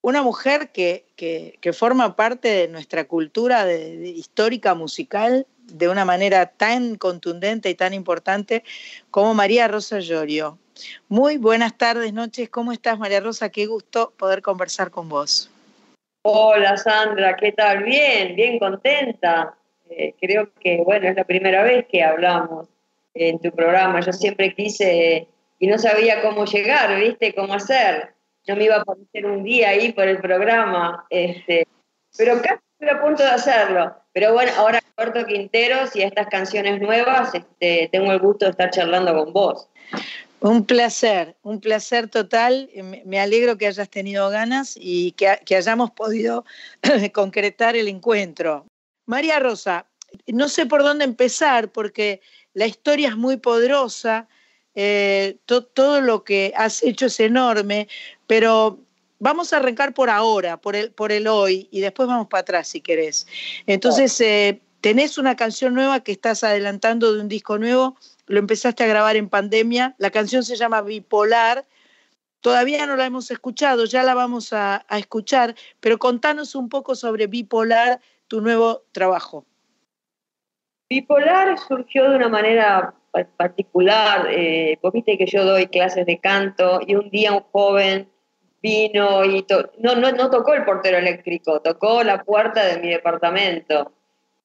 [0.00, 6.96] una mujer que, que, forma parte de nuestra cultura histórica musical de una manera tan
[6.96, 8.64] contundente y tan importante
[9.10, 10.58] como María Rosa Llorio.
[11.08, 12.48] Muy buenas tardes, noches.
[12.48, 13.50] ¿Cómo estás, María Rosa?
[13.50, 15.50] Qué gusto poder conversar con vos.
[16.22, 17.36] Hola, Sandra.
[17.36, 17.82] ¿Qué tal?
[17.82, 19.54] Bien, bien contenta.
[19.90, 22.66] Eh, creo que, bueno, es la primera vez que hablamos
[23.12, 24.00] en tu programa.
[24.00, 27.34] Yo siempre quise y no sabía cómo llegar, ¿viste?
[27.34, 28.14] Cómo hacer.
[28.46, 31.66] Yo me iba a aparecer un día ahí por el programa, este,
[32.16, 33.94] pero casi estoy a punto de hacerlo.
[34.12, 38.70] Pero bueno, ahora Roberto Quinteros y estas canciones nuevas, este, tengo el gusto de estar
[38.70, 39.68] charlando con vos.
[40.44, 42.68] Un placer, un placer total.
[43.06, 46.44] Me alegro que hayas tenido ganas y que, hayamos podido
[47.14, 48.66] concretar el encuentro.
[49.06, 49.86] María Rosa,
[50.26, 52.20] no sé por dónde empezar porque
[52.52, 54.28] la historia es muy poderosa,
[54.74, 57.88] eh, todo lo que has hecho es enorme,
[58.26, 58.80] pero
[59.20, 62.68] vamos a arrancar por ahora, por el, por el hoy, y después vamos para atrás
[62.68, 63.26] si querés.
[63.66, 67.96] Entonces, eh, tenés una canción nueva que estás adelantando de un disco nuevo
[68.26, 69.94] lo empezaste a grabar en pandemia.
[69.98, 71.66] La canción se llama Bipolar.
[72.40, 77.26] Todavía no la hemos escuchado, ya la vamos a, escuchar, pero contanos un poco sobre
[77.26, 79.46] Bipolar, tu nuevo trabajo.
[80.90, 82.94] Bipolar surgió de una manera
[83.36, 84.26] particular.
[84.30, 88.10] Eh, viste que yo doy clases de canto y un día un joven
[88.60, 89.46] vino y
[89.78, 93.92] no, no, no tocó el portero eléctrico, tocó la puerta de mi departamento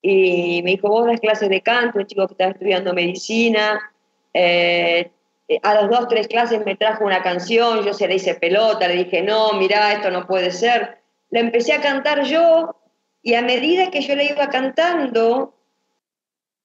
[0.01, 3.79] y me dijo, vos das clases de canto, un chico que estaba estudiando medicina,
[4.33, 5.11] eh,
[5.63, 9.03] a las dos, tres clases me trajo una canción, yo se le hice pelota, le
[9.03, 10.99] dije, no, mirá, esto no puede ser.
[11.31, 12.75] La empecé a cantar yo
[13.23, 15.55] y a medida que yo la iba cantando,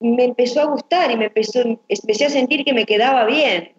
[0.00, 3.72] me empezó a gustar y me empezó, empecé a sentir que me quedaba bien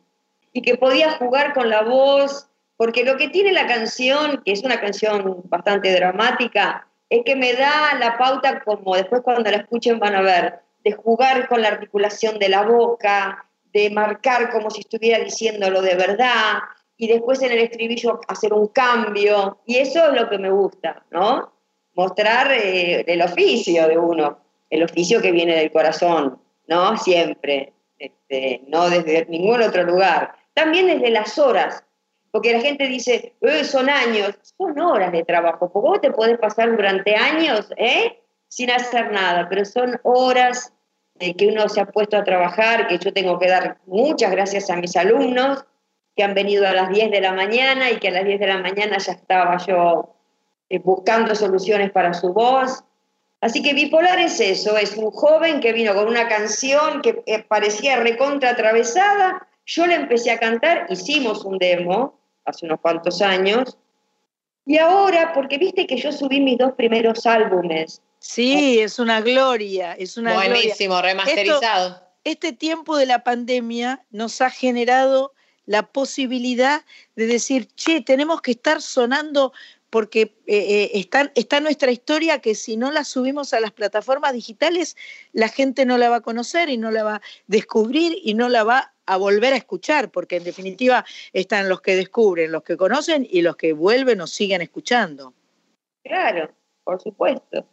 [0.53, 2.47] y que podía jugar con la voz,
[2.77, 7.53] porque lo que tiene la canción, que es una canción bastante dramática, es que me
[7.53, 11.69] da la pauta, como después cuando la escuchen van a ver, de jugar con la
[11.69, 16.59] articulación de la boca, de marcar como si estuviera diciéndolo de verdad,
[16.97, 21.03] y después en el estribillo hacer un cambio, y eso es lo que me gusta,
[21.11, 21.53] ¿no?
[21.93, 24.39] Mostrar eh, el oficio de uno,
[24.69, 26.97] el oficio que viene del corazón, ¿no?
[26.97, 30.35] Siempre, este, no desde ningún otro lugar.
[30.53, 31.83] También desde las horas,
[32.35, 36.37] porque la gente dice, eh, son años, son horas de trabajo, porque vos te podés
[36.37, 38.19] pasar durante años ¿eh?
[38.49, 40.73] sin hacer nada, pero son horas
[41.13, 44.69] de que uno se ha puesto a trabajar, que yo tengo que dar muchas gracias
[44.69, 45.63] a mis alumnos
[46.13, 48.47] que han venido a las 10 de la mañana y que a las 10 de
[48.47, 50.13] la mañana ya estaba yo
[50.67, 52.83] eh, buscando soluciones para su voz.
[53.39, 57.45] Así que bipolar es eso, es un joven que vino con una canción que eh,
[57.47, 63.77] parecía recontra atravesada, yo le empecé a cantar, hicimos un demo hace unos cuantos años,
[64.65, 68.01] y ahora, porque viste que yo subí mis dos primeros álbumes.
[68.19, 72.01] Sí, es una gloria, es una Buenísimo, remasterizado.
[72.23, 75.33] este tiempo de la pandemia nos ha generado
[75.67, 76.83] la posibilidad
[77.15, 79.53] de decir, che, tenemos que estar sonando
[79.91, 84.97] porque eh, eh, está, nuestra historia que si no la subimos a las plataformas digitales,
[85.31, 88.49] la gente no la va a conocer y no la va a descubrir y no
[88.49, 92.77] la va a volver a escuchar, porque en definitiva están los que descubren, los que
[92.77, 95.33] conocen y los que vuelven o siguen escuchando.
[96.03, 96.51] Claro,
[96.83, 97.65] por supuesto.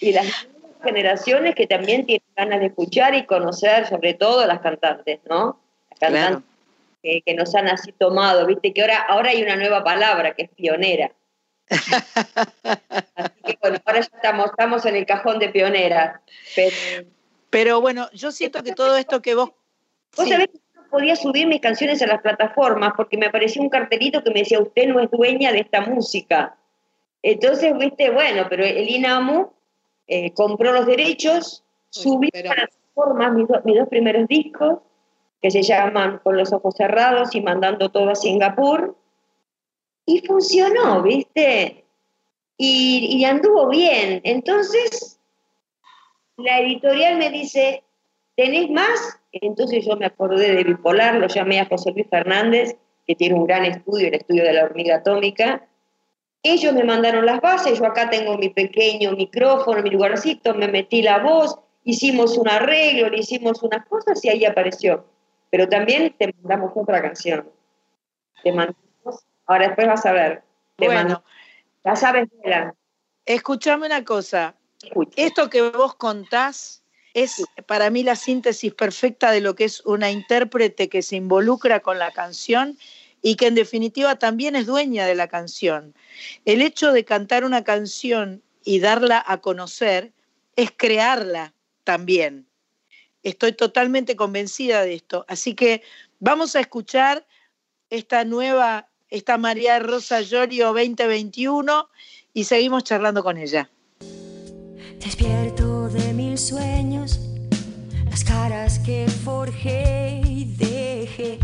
[0.00, 0.48] Y las
[0.82, 5.60] generaciones que también tienen ganas de escuchar y conocer, sobre todo las cantantes, ¿no?
[5.90, 6.50] Las cantantes
[7.02, 10.50] que, nos han así tomado, viste que ahora, ahora hay una nueva palabra que es
[10.50, 11.12] pionera.
[13.14, 16.20] Así que bueno, ahora ya estamos, estamos en el cajón de pionera.
[17.48, 19.52] Pero, bueno, yo siento que todo esto que vos...
[20.16, 23.68] Vos sabés que no podía subir mis canciones a las plataformas porque me apareció un
[23.68, 26.56] cartelito que me decía, usted no es dueña de esta música.
[27.22, 29.50] Entonces, viste, bueno, pero el INAMU
[30.06, 34.78] eh, compró los derechos, subí a las plataformas mis, mis dos primeros discos,
[35.40, 38.96] que se llaman Con los ojos cerrados y mandando todo a Singapur
[40.06, 41.84] y funcionó, ¿viste?
[42.56, 44.20] Y, anduvo bien.
[44.24, 45.18] Entonces,
[46.36, 47.84] la editorial me dice,
[48.40, 49.20] ¿tenés más?
[49.32, 52.74] Entonces yo me acordé de Bipolar, lo llamé a José Luis Fernández,
[53.06, 55.68] que tiene un gran estudio, el estudio de la hormiga atómica.
[56.42, 61.02] Ellos me mandaron las bases, yo acá tengo mi pequeño micrófono, mi lugarcito, me metí
[61.02, 65.04] la voz, hicimos un arreglo, le hicimos unas cosas y ahí apareció.
[65.50, 67.46] Pero también te mandamos otra canción.
[68.42, 68.80] Te mandamos
[69.46, 70.42] Ahora después vas a ver.
[70.78, 71.22] bueno.
[71.84, 72.28] Ya sabes,
[73.26, 74.54] Escúchame una cosa.
[75.16, 76.80] Esto que vos contás
[77.14, 81.80] es para mí la síntesis perfecta de lo que es una intérprete que se involucra
[81.80, 82.78] con la canción
[83.22, 85.94] y que en definitiva también es dueña de la canción.
[86.44, 90.12] El hecho de cantar una canción y darla a conocer
[90.56, 91.54] es crearla
[91.84, 92.46] también.
[93.22, 95.24] Estoy totalmente convencida de esto.
[95.28, 95.82] Así que
[96.18, 97.26] vamos a escuchar
[97.90, 101.88] esta nueva está María Rosa Llorio 2021
[102.32, 103.68] y seguimos charlando con ella.
[104.98, 105.39] Despierto de mil
[106.40, 107.20] sueños,
[108.08, 111.38] las caras que forjé y dejé.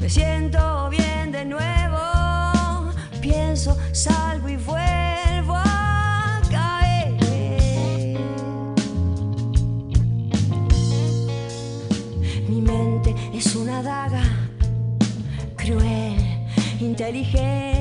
[0.00, 7.12] Me siento bien de nuevo, pienso, salgo y vuelvo a caer.
[12.48, 14.22] Mi mente es una daga
[15.56, 16.18] cruel,
[16.80, 17.73] inteligente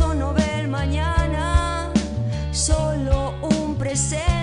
[0.00, 1.90] no ve el mañana,
[2.50, 4.41] solo un presente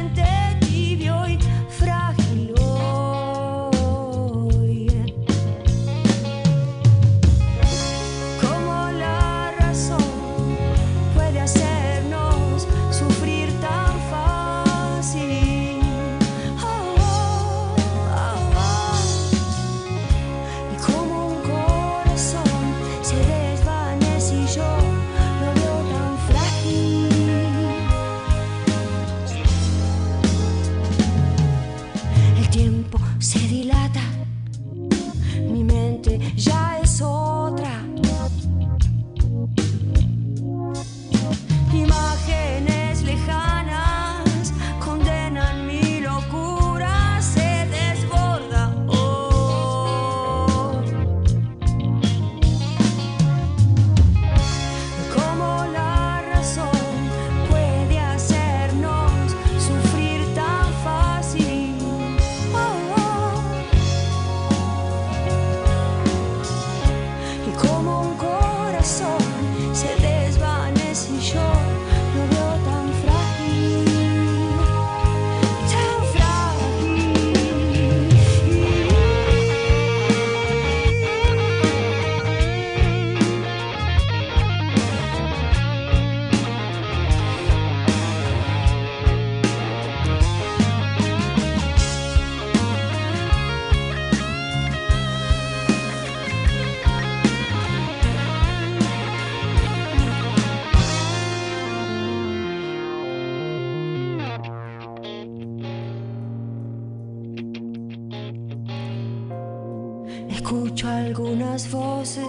[110.97, 112.25] algunas voces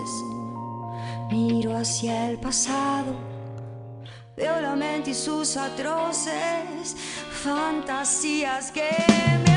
[1.30, 3.14] Miro hacia el pasado,
[4.36, 6.96] veo la mente y sus atroces
[7.30, 8.90] fantasías que
[9.44, 9.49] me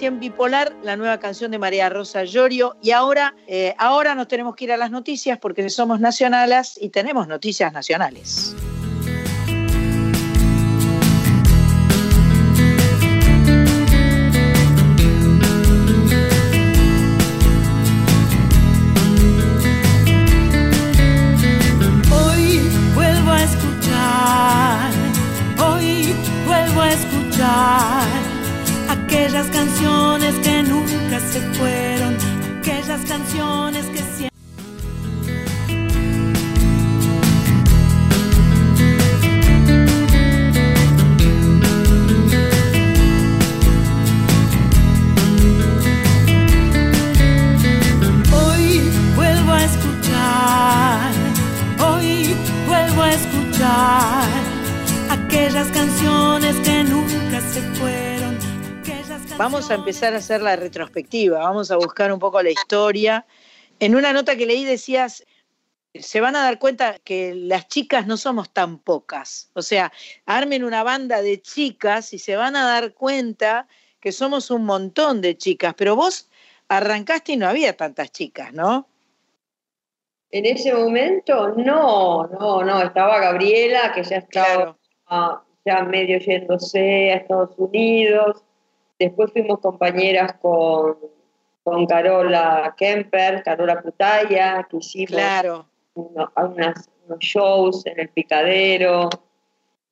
[0.00, 2.76] Bipolar, la nueva canción de María Rosa Llorio.
[2.82, 6.90] Y ahora, eh, ahora nos tenemos que ir a las noticias porque somos nacionales y
[6.90, 8.55] tenemos noticias nacionales.
[59.66, 63.26] Vamos a empezar a hacer la retrospectiva, vamos a buscar un poco la historia.
[63.80, 65.26] En una nota que leí decías,
[65.92, 69.50] se van a dar cuenta que las chicas no somos tan pocas.
[69.54, 69.92] O sea,
[70.24, 73.66] armen una banda de chicas y se van a dar cuenta
[73.98, 75.74] que somos un montón de chicas.
[75.76, 76.30] Pero vos
[76.68, 78.86] arrancaste y no había tantas chicas, ¿no?
[80.30, 84.78] En ese momento, no, no, no, estaba Gabriela, que ya estaba
[85.64, 88.45] ya medio yéndose a Estados Unidos.
[88.98, 90.96] Después fuimos compañeras con,
[91.62, 95.66] con Carola Kemper, Carola Putaya, que hicimos Claro.
[95.94, 99.08] uno- unas- unos shows en el Picadero.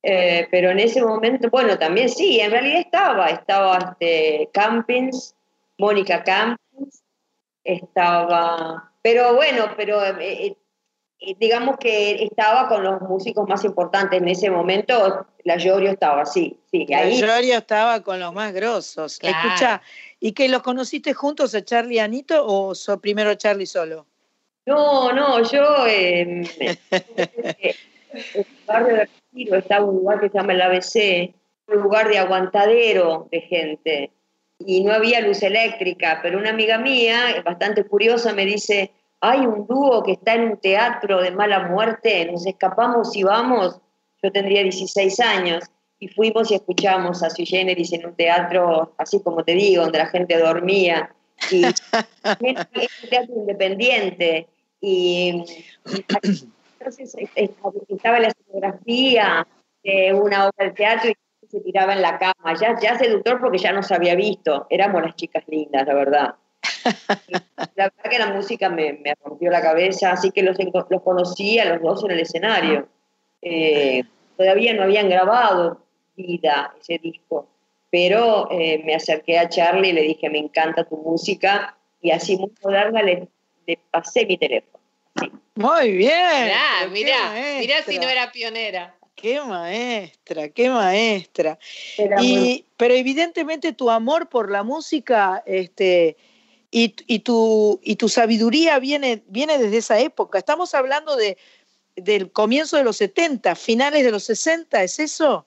[0.07, 5.35] Eh, pero en ese momento, bueno, también sí, en realidad estaba, estaba este, Campins,
[5.79, 7.03] Mónica Campins,
[7.63, 10.57] estaba, pero bueno, pero eh, eh,
[11.39, 16.59] digamos que estaba con los músicos más importantes en ese momento, la Llorio estaba así,
[16.71, 17.09] sí, La.
[17.09, 19.17] Llorio estaba con los más grosos.
[19.19, 19.37] Claro.
[19.47, 19.81] Escucha,
[20.19, 24.05] ¿y que los conociste juntos a Charlie y Anito o so- primero Charlie solo?
[24.65, 26.45] No, no, yo eh, en
[28.11, 31.33] el barrio de Retiro estaba un lugar que se llama el ABC,
[31.67, 34.11] un lugar de aguantadero de gente,
[34.59, 38.91] y no había luz eléctrica, pero una amiga mía, bastante curiosa, me dice,
[39.29, 43.79] hay un dúo que está en un teatro de mala muerte, nos escapamos y vamos,
[44.21, 45.63] yo tendría 16 años,
[45.99, 49.99] y fuimos y escuchamos a Sui Generis en un teatro, así como te digo, donde
[49.99, 51.13] la gente dormía,
[51.51, 51.63] y
[52.23, 54.47] era un teatro independiente,
[54.81, 55.43] y,
[55.85, 56.05] y
[56.79, 59.47] entonces estaba la escenografía
[59.83, 63.57] de una obra de teatro y se tiraba en la cama, ya, ya seductor porque
[63.57, 66.35] ya nos había visto, éramos las chicas lindas, la verdad.
[67.75, 70.57] La verdad que la música me, me rompió la cabeza, así que los,
[70.89, 72.87] los conocí a los dos en el escenario.
[73.41, 74.03] Eh,
[74.37, 75.81] todavía no habían grabado
[76.15, 77.47] Vida, ese disco,
[77.91, 82.37] pero eh, me acerqué a Charlie y le dije, me encanta tu música, y así
[82.37, 83.27] muy moderna le,
[83.67, 84.79] le pasé mi teléfono.
[85.55, 86.43] Muy bien.
[86.43, 88.95] Mirá, mirá, mirá si no era pionera.
[89.15, 91.57] Qué maestra, qué maestra.
[91.97, 96.15] Era Y, muy- pero evidentemente tu amor por la música este,
[96.77, 100.37] y, y tu, y tu sabiduría viene, viene desde esa época.
[100.37, 101.37] Estamos hablando de,
[101.95, 105.45] del comienzo de los 70, finales de los 60, ¿es eso?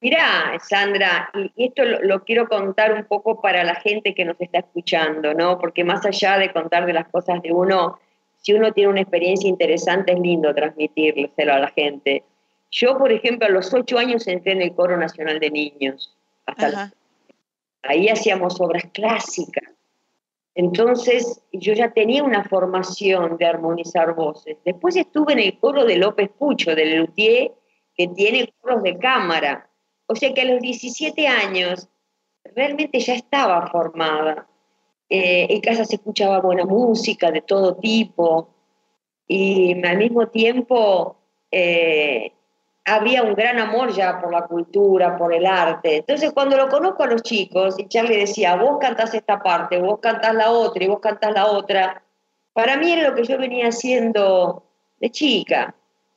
[0.00, 4.40] Mirá, Sandra, y esto lo, lo quiero contar un poco para la gente que nos
[4.40, 5.58] está escuchando, ¿no?
[5.58, 7.98] Porque más allá de contar de las cosas de uno,
[8.40, 12.22] si uno tiene una experiencia interesante, es lindo transmitírselo a la gente.
[12.70, 16.16] Yo, por ejemplo, a los ocho años entré en el Coro Nacional de Niños.
[16.46, 16.92] Hasta los-
[17.82, 19.64] ahí hacíamos obras clásicas.
[20.54, 24.58] Entonces, yo ya tenía una formación de armonizar voces.
[24.64, 27.52] Después estuve en el coro de López Pucho, del Luthier,
[27.94, 29.70] que tiene coros de cámara.
[30.06, 31.88] O sea que a los 17 años
[32.44, 34.46] realmente ya estaba formada.
[35.08, 38.54] Eh, en casa se escuchaba buena música de todo tipo
[39.26, 41.16] y al mismo tiempo
[41.50, 42.32] eh,
[42.84, 45.98] había un gran amor ya por la cultura, por el arte.
[45.98, 50.00] Entonces cuando lo conozco a los chicos y Charlie decía, vos cantás esta parte, vos
[50.00, 52.02] cantás la otra y vos cantás la otra,
[52.52, 54.64] para mí era lo que yo venía haciendo
[55.00, 55.74] de chica.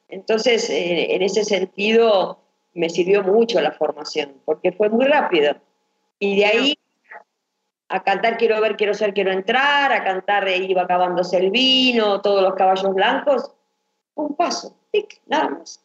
[0.10, 2.40] Entonces, eh, en ese sentido,
[2.74, 5.56] me sirvió mucho la formación, porque fue muy rápido.
[6.20, 6.80] Y de ahí
[7.88, 12.42] a cantar quiero ver, quiero ser, quiero entrar, a cantar iba acabándose el vino, todos
[12.42, 13.52] los caballos blancos,
[14.16, 14.76] un paso,
[15.28, 15.85] nada más.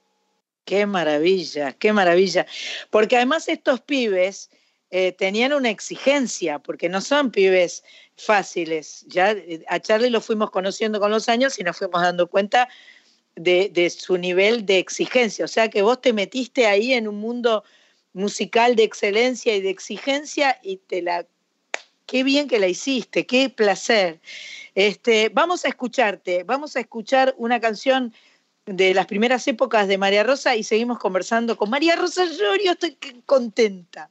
[0.64, 2.46] Qué maravilla, qué maravilla.
[2.90, 4.50] Porque además estos pibes
[4.90, 7.84] eh, tenían una exigencia, porque no son pibes
[8.16, 9.04] fáciles.
[9.08, 12.68] Ya eh, a Charlie lo fuimos conociendo con los años y nos fuimos dando cuenta
[13.36, 15.44] de, su nivel de exigencia.
[15.44, 17.64] O sea que vos te metiste ahí en un mundo
[18.12, 21.26] musical de excelencia y de exigencia y te la...
[22.06, 24.20] Qué bien que la hiciste, qué placer.
[24.74, 28.12] Este, vamos a escucharte, vamos a escuchar una canción
[28.66, 32.72] de las primeras épocas de María Rosa y seguimos conversando con María Rosa Llorio.
[32.72, 32.96] Estoy
[33.26, 34.11] contenta.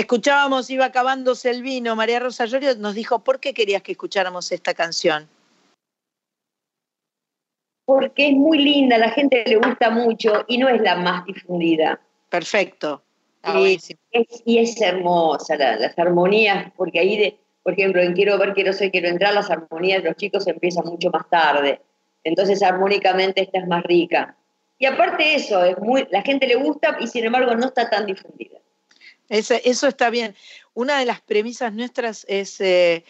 [0.00, 1.94] Escuchábamos, iba acabándose el vino.
[1.94, 5.28] María Rosa Llorio nos dijo, ¿por qué querías que escucháramos esta canción?
[7.84, 12.00] Porque es muy linda, la gente le gusta mucho y no es la más difundida.
[12.30, 13.02] Perfecto.
[13.44, 18.90] y, es, hermosa, las armonías, porque ahí, de, por ejemplo, en Quiero ver, quiero ser,
[18.90, 21.78] quiero entrar, las armonías de los chicos empiezan mucho más tarde.
[22.24, 24.34] Entonces, armónicamente esta es más rica.
[24.78, 28.06] Y aparte eso, es muy, la gente le gusta y sin embargo no está tan
[28.06, 28.60] difundida.
[29.30, 30.34] Eso está bien.
[30.74, 33.04] Una de las premisas nuestras es eh,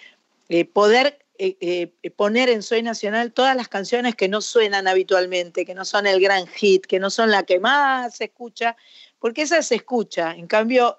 [0.48, 5.74] eh, poder eh, poner en Soy Nacional todas las canciones que no suenan habitualmente, que
[5.74, 8.76] no son el gran hit, que no son la que más se escucha,
[9.18, 10.34] porque esa se escucha.
[10.34, 10.98] En cambio,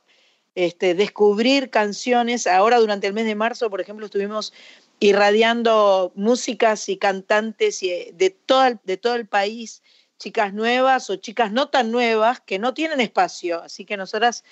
[0.55, 4.51] este, descubrir canciones, ahora durante el mes de marzo, por ejemplo, estuvimos
[4.99, 9.83] irradiando músicas y cantantes de, todo, de todo el país
[10.17, 14.43] chicas nuevas o chicas no tan nuevas que no tienen espacio, así que nosotras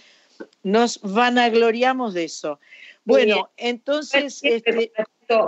[0.64, 2.60] nos vanagloriamos de eso.
[3.04, 4.40] Bueno, entonces...
[4.44, 4.92] Este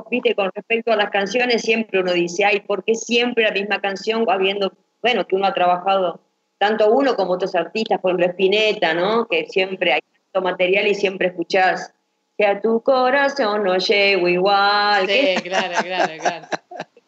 [0.10, 3.82] viste, con respecto a las canciones, siempre uno dice, ay, ¿por qué siempre la misma
[3.82, 4.72] canción, habiendo,
[5.02, 6.22] bueno, que uno ha trabajado,
[6.60, 9.28] tanto uno como otros artistas, por ejemplo, Spinetta, ¿no?
[9.28, 11.94] Que siempre hay tanto material y siempre escuchás
[12.38, 15.08] que a tu corazón no llego igual.
[15.08, 16.48] Sí, claro, claro, claro.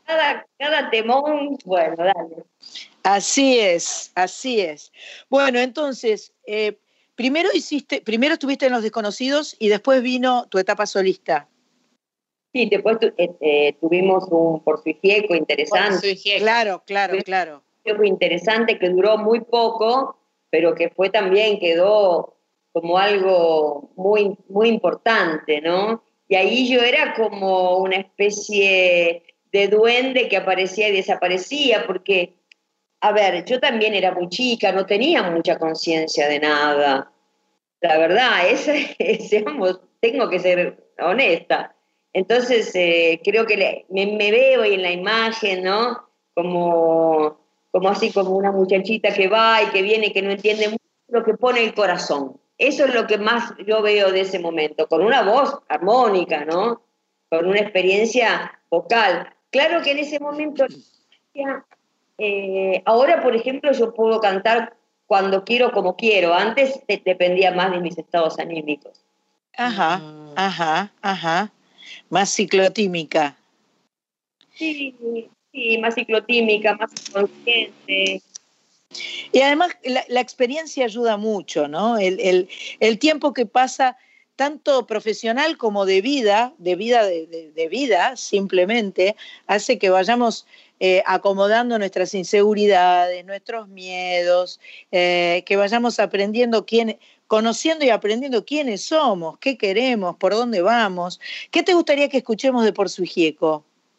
[0.06, 2.44] Cada, cada temón, bueno, dale.
[3.04, 4.92] Así es, así es.
[5.30, 6.78] Bueno, entonces, eh,
[7.16, 11.48] primero hiciste, primero estuviste en Los Desconocidos y después vino tu etapa solista.
[12.54, 16.16] Sí, después eh, eh, tuvimos un Por su interesante.
[16.38, 17.64] Claro, claro, claro.
[17.98, 20.18] Muy interesante que duró muy poco,
[20.50, 22.38] pero que fue también, quedó
[22.72, 26.04] como algo muy, muy importante, ¿no?
[26.28, 32.34] Y ahí yo era como una especie de duende que aparecía y desaparecía, porque
[33.04, 37.12] a ver, yo también era muy chica, no tenía mucha conciencia de nada.
[37.82, 38.66] La verdad, es,
[40.00, 41.76] tengo que ser honesta.
[42.14, 46.08] Entonces, eh, creo que me, veo y en la imagen, ¿no?
[46.34, 47.42] Como,
[47.72, 51.26] como así, como una muchachita que va y que viene, que no entiende mucho lo
[51.26, 52.40] que pone el corazón.
[52.58, 56.84] Eso es lo que más yo veo de ese momento, con una voz armónica, ¿no?
[57.30, 59.30] Con una experiencia vocal.
[59.50, 60.66] Claro que en ese momento
[62.18, 64.76] eh, ahora, por ejemplo, yo puedo cantar
[65.08, 66.34] cuando quiero, como quiero.
[66.34, 69.04] Antes dependía más de mis estados anímicos.
[69.58, 70.34] Ajá, mm.
[70.36, 71.52] ajá, ajá.
[72.10, 73.36] Más ciclotímica.
[74.56, 74.96] Sí,
[75.52, 78.22] sí, más ciclotímica, más consciente.
[79.32, 81.98] Y además la, experiencia ayuda mucho, ¿no?
[81.98, 82.48] El,
[83.00, 83.98] tiempo que pasa
[84.36, 89.16] tanto profesional como de vida, de vida, de vida simplemente,
[89.48, 90.46] hace que vayamos
[90.86, 94.60] eh, acomodando nuestras inseguridades, nuestros miedos,
[94.92, 101.22] eh, que vayamos aprendiendo quién, conociendo y aprendiendo quiénes somos, qué queremos, por dónde vamos.
[101.52, 103.06] ¿Qué te gustaría que escuchemos de Por su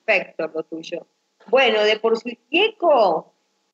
[0.05, 1.07] Perfecto, lo tuyo.
[1.47, 2.29] Bueno, de Por su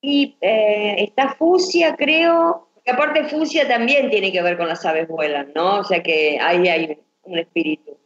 [0.01, 5.09] y eh, está Fusia, creo, que aparte Fusia también tiene que ver con las aves
[5.09, 5.79] vuelan, ¿no?
[5.79, 7.97] O sea que ahí hay un espíritu.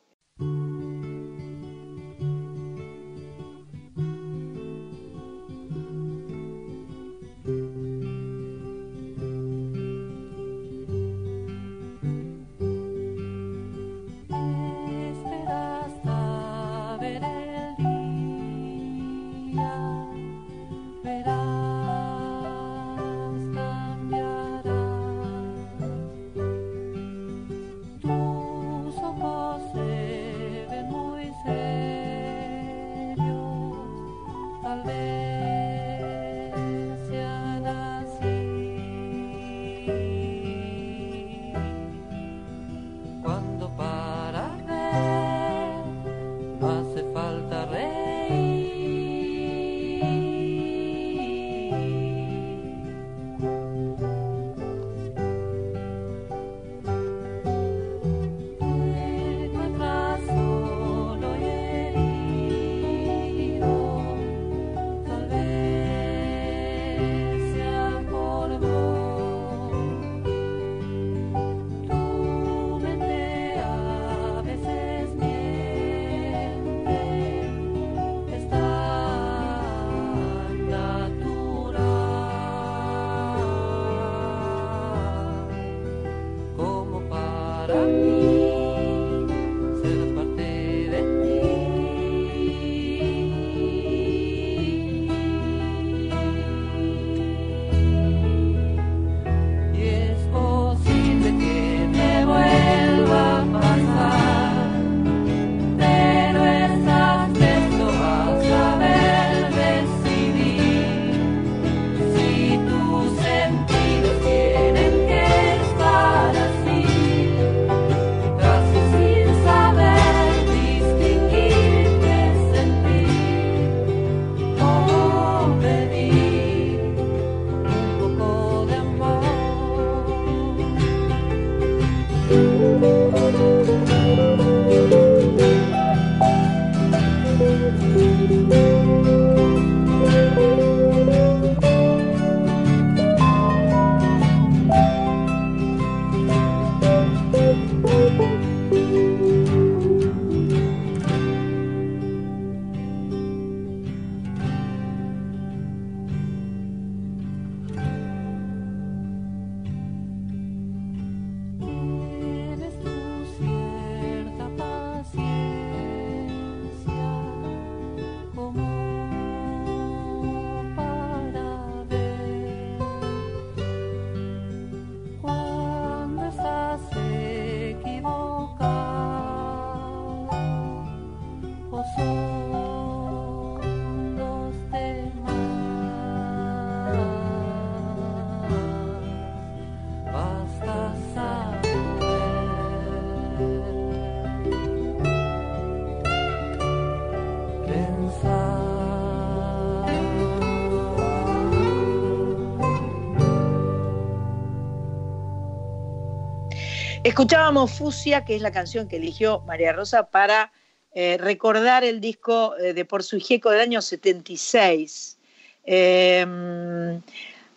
[207.06, 210.52] Escuchábamos Fusia, que es la canción que eligió María Rosa para
[210.91, 215.19] eh, recordar el disco eh, de Por su Hieco del año 76.
[215.65, 216.99] Em,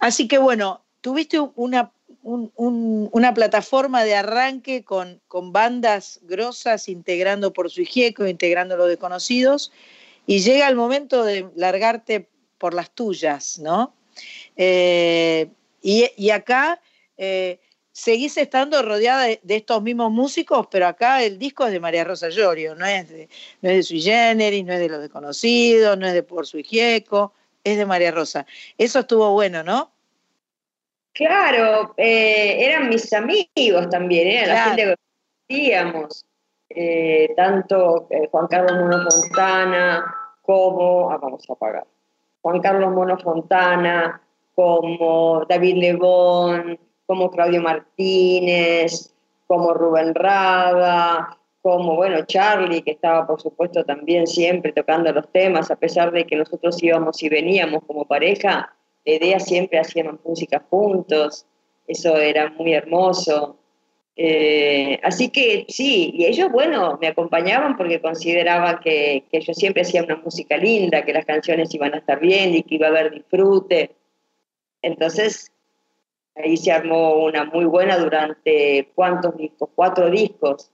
[0.01, 1.91] así que bueno, tuviste una,
[2.23, 9.73] una plataforma de arranque con, con, bandas grosas integrando Por su Hieco, integrando los desconocidos,
[10.27, 13.95] y llega el momento de largarte por las tuyas, ¿no?
[14.57, 15.49] Eh,
[15.81, 16.83] y, acá
[17.99, 22.29] seguís estando rodeada de, estos mismos músicos, pero acá el disco es de María Rosa
[22.29, 23.29] Llorio, no es de,
[23.61, 26.61] no es de Sui Generis, no es de Los Desconocidos, no es de Por Su
[26.61, 27.33] Hieco,
[27.65, 28.47] es de María Rosa.
[28.79, 29.91] Eso estuvo bueno, ¿no?
[31.12, 34.47] Claro, eh, eran mis amigos también, ¿eh?
[34.47, 34.95] la gente que
[35.49, 36.25] conocíamos,
[36.70, 41.87] eh, tanto eh, Juan Carlos Mono Fontana como, ah, vamos a apagar,
[42.43, 44.23] Juan Carlos Mono Fontana,
[44.55, 49.14] como David Lebón, como Claudio Martínez,
[49.47, 55.70] como Rubén Rada, como, bueno, Charlie, que estaba, por supuesto, también siempre tocando los temas,
[55.70, 58.74] a pesar de que nosotros íbamos y veníamos como pareja,
[59.06, 61.47] la idea siempre hacíamos música juntos,
[61.86, 63.56] eso era muy hermoso.
[64.14, 69.80] Eh, así que sí, y ellos, bueno, me acompañaban porque consideraban que, que yo siempre
[69.80, 72.90] hacía una música linda, que las canciones iban a estar bien y que iba a
[72.90, 73.97] haber disfrute.
[74.82, 75.51] Entonces,
[76.43, 80.70] Ahí se armó una muy buena durante cuántos discos, cuatro discos,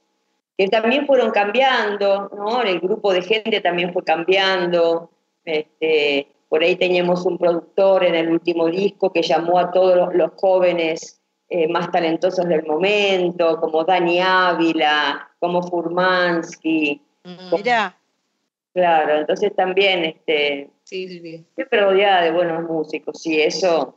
[0.57, 2.61] que también fueron cambiando, ¿no?
[2.61, 5.09] El grupo de gente también fue cambiando.
[5.43, 10.31] Este, por ahí teníamos un productor en el último disco que llamó a todos los,
[10.35, 11.19] jóvenes
[11.49, 17.01] eh, más talentosos del momento, como Dani Ávila, como Furmansky.
[17.23, 17.97] Mm, mira.
[18.73, 23.95] Claro, entonces también este, sí, siempre rodeada de buenos músicos, sí, eso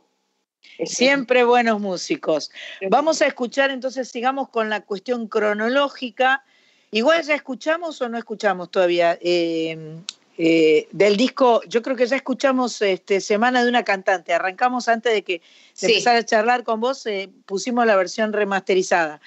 [0.85, 2.51] Siempre buenos músicos.
[2.89, 6.43] Vamos a escuchar, entonces sigamos con la cuestión cronológica.
[6.91, 9.97] Igual ya escuchamos o no escuchamos todavía eh,
[10.41, 14.33] eh, del disco, yo creo que ya escuchamos este, Semana de una cantante.
[14.33, 15.41] Arrancamos antes de que
[15.81, 19.19] de empezar a charlar con vos, eh, pusimos la versión remasterizada.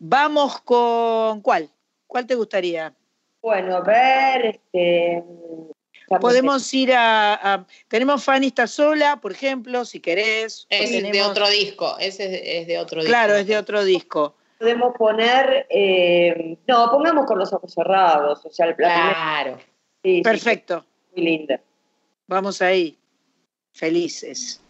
[0.00, 1.70] Vamos con ¿cuál?
[2.08, 2.92] ¿Cuál te gustaría?
[3.42, 5.22] Bueno, a ver, este,
[6.20, 10.66] Podemos ir a, Tenemos Fanny está sola, por ejemplo, si querés.
[10.70, 13.10] Es de otro disco, ese es, de otro disco.
[13.10, 14.34] Claro, es de otro disco.
[14.58, 15.66] Podemos poner.
[15.68, 18.44] Eh, no, pongamos con los ojos cerrados.
[18.44, 19.58] O sea, el Claro.
[20.22, 20.84] Perfecto.
[21.14, 21.60] muy linda.
[22.28, 22.96] Vamos ahí.
[23.72, 24.60] Felices.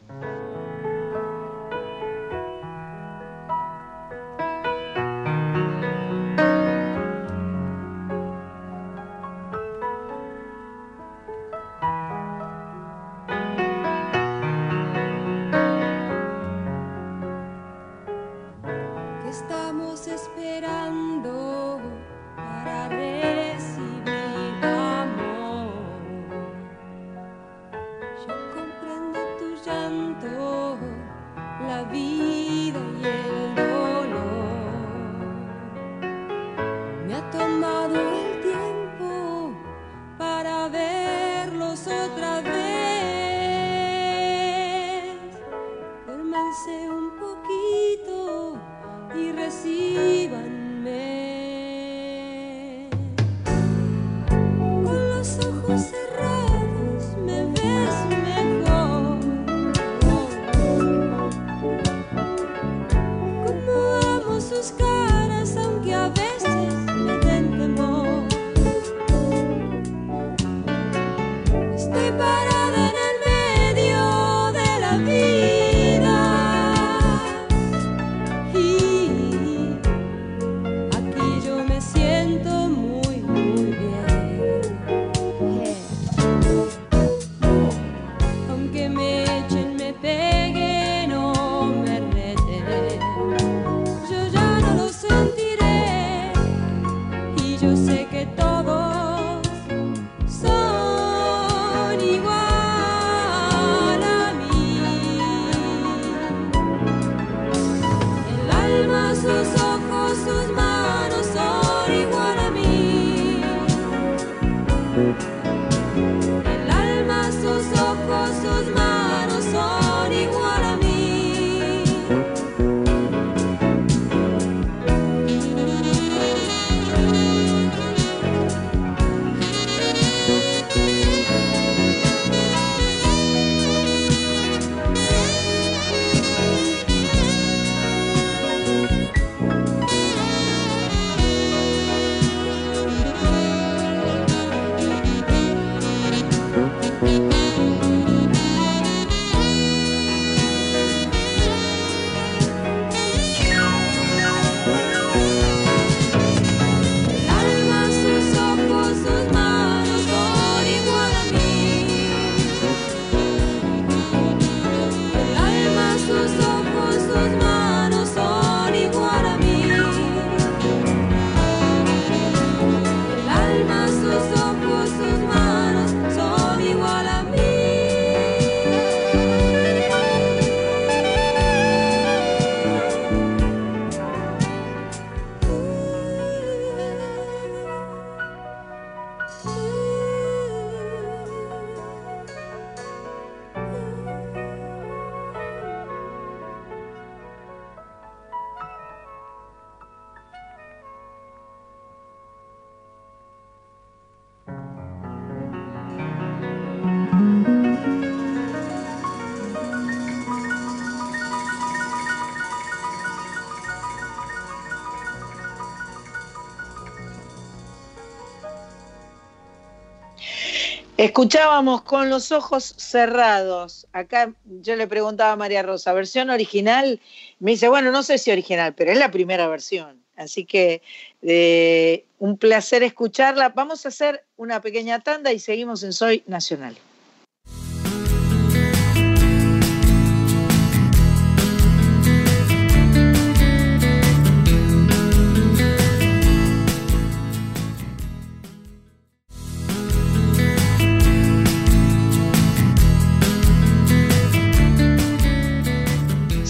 [220.97, 223.87] Escuchábamos con los ojos cerrados.
[223.93, 224.33] Acá
[224.63, 227.01] yo le preguntaba a María Rosa, ¿versión original?
[227.39, 230.03] Me dice, bueno, no sé si original, pero es la primera versión.
[230.17, 230.81] Así que
[231.21, 233.51] eh, un placer escucharla.
[233.51, 236.79] Vamos a hacer una pequeña tanda y seguimos en Soy Nacional.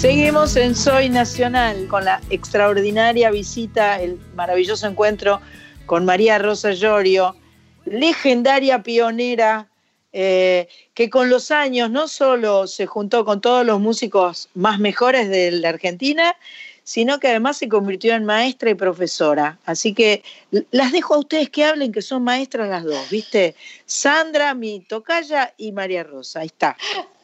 [0.07, 5.41] Seguimos en Soy Nacional con la extraordinaria visita, el maravilloso encuentro
[5.85, 7.35] con María Rosa Llorio,
[7.87, 9.69] legendaria pionera
[10.13, 15.29] eh, que con los años no solo se juntó con todos los músicos más mejores
[15.29, 16.37] de la Argentina,
[16.85, 19.59] sino que además se convirtió en maestra y profesora.
[19.65, 20.23] Así que
[20.71, 23.57] las dejo a ustedes que hablen, que son maestras las dos, ¿viste?
[23.87, 26.77] Sandra, mi tocaya y María Rosa, ahí está.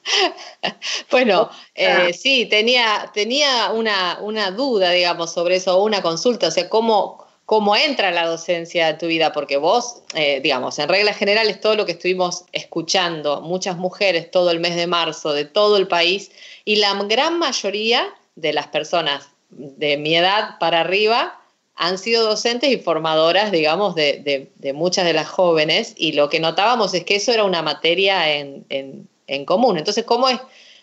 [1.10, 6.68] bueno, eh, sí, tenía, tenía una, una, duda, digamos, sobre eso, una consulta, o sea,
[6.68, 11.60] ¿cómo, cómo entra la docencia en tu vida, porque vos, eh, digamos, en reglas generales,
[11.60, 15.88] todo lo que estuvimos escuchando, muchas mujeres todo el mes de marzo de todo el
[15.88, 16.30] país,
[16.64, 18.06] y la gran mayoría
[18.36, 21.38] de las personas de mi edad para arriba
[21.74, 26.38] han sido docentes y formadoras, digamos, de, de, muchas de las jóvenes, y lo que
[26.38, 29.08] notábamos es que eso era una materia en en
[29.44, 29.78] común.
[29.78, 30.40] Entonces, ¿cómo es,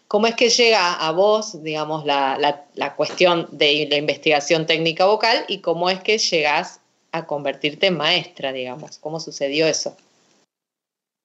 [0.07, 5.59] cómo es que llega a vos, digamos, la, cuestión de la investigación técnica vocal y
[5.59, 8.97] cómo es que llegás a convertirte en maestra, digamos?
[8.97, 9.95] ¿Cómo sucedió eso?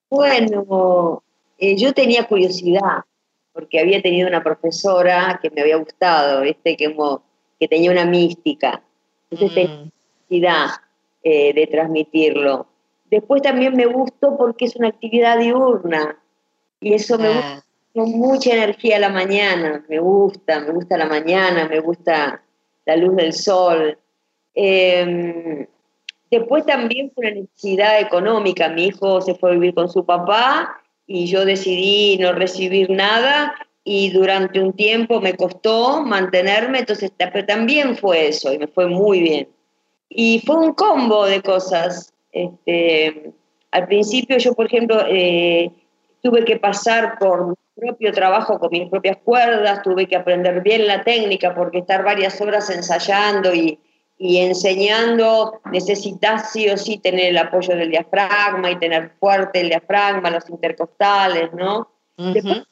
[0.09, 1.23] Bueno,
[1.57, 3.03] eh, yo tenía curiosidad,
[3.53, 6.95] porque había tenido una profesora que me había gustado, este que,
[7.59, 8.81] que tenía una mística.
[9.31, 9.55] Entonces mm.
[9.55, 9.91] tenía
[10.27, 10.67] curiosidad
[11.23, 12.67] eh, de transmitirlo.
[13.09, 16.19] Después también me gustó porque es una actividad diurna,
[16.79, 17.65] y eso me gusta
[17.95, 22.43] con mucha energía a la mañana, me gusta, me gusta la mañana, me gusta
[22.85, 23.97] la luz del sol.
[24.53, 25.65] Em,
[26.29, 30.77] después también fue una necesidad económica, mi hijo se fue a vivir con su papá
[31.07, 37.45] y yo decidí no recibir nada y durante un tiempo me costó mantenerme, entonces pero
[37.45, 39.47] también fue eso y me fue muy bien.
[40.09, 42.13] Y fue un combo de cosas.
[42.31, 43.31] Este,
[43.71, 45.71] al principio yo, por ejemplo, eh,
[46.25, 50.87] tuve que pasar por mi propio trabajo con mis propias cuerdas, tuve que aprender bien
[50.87, 53.79] la técnica porque estar varias horas ensayando y,
[54.17, 60.31] enseñando necesitas sí o sí tener el apoyo del diafragma y tener fuerte el diafragma,
[60.31, 61.91] los intercostales, ¿no?
[62.17, 62.63] Después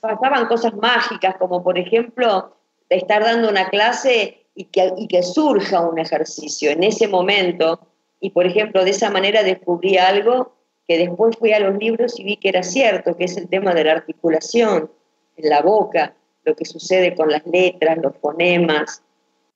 [0.00, 2.56] pasaban cosas mágicas como por ejemplo
[2.88, 7.78] estar dando una clase y que, y que surja un ejercicio en ese momento
[8.20, 10.61] y por ejemplo de esa manera descubrí algo
[10.98, 13.84] después fui a los libros y vi que era cierto, que es el tema de
[13.84, 14.90] la articulación
[15.36, 16.14] en la boca,
[16.44, 19.02] lo que sucede con las letras, los fonemas,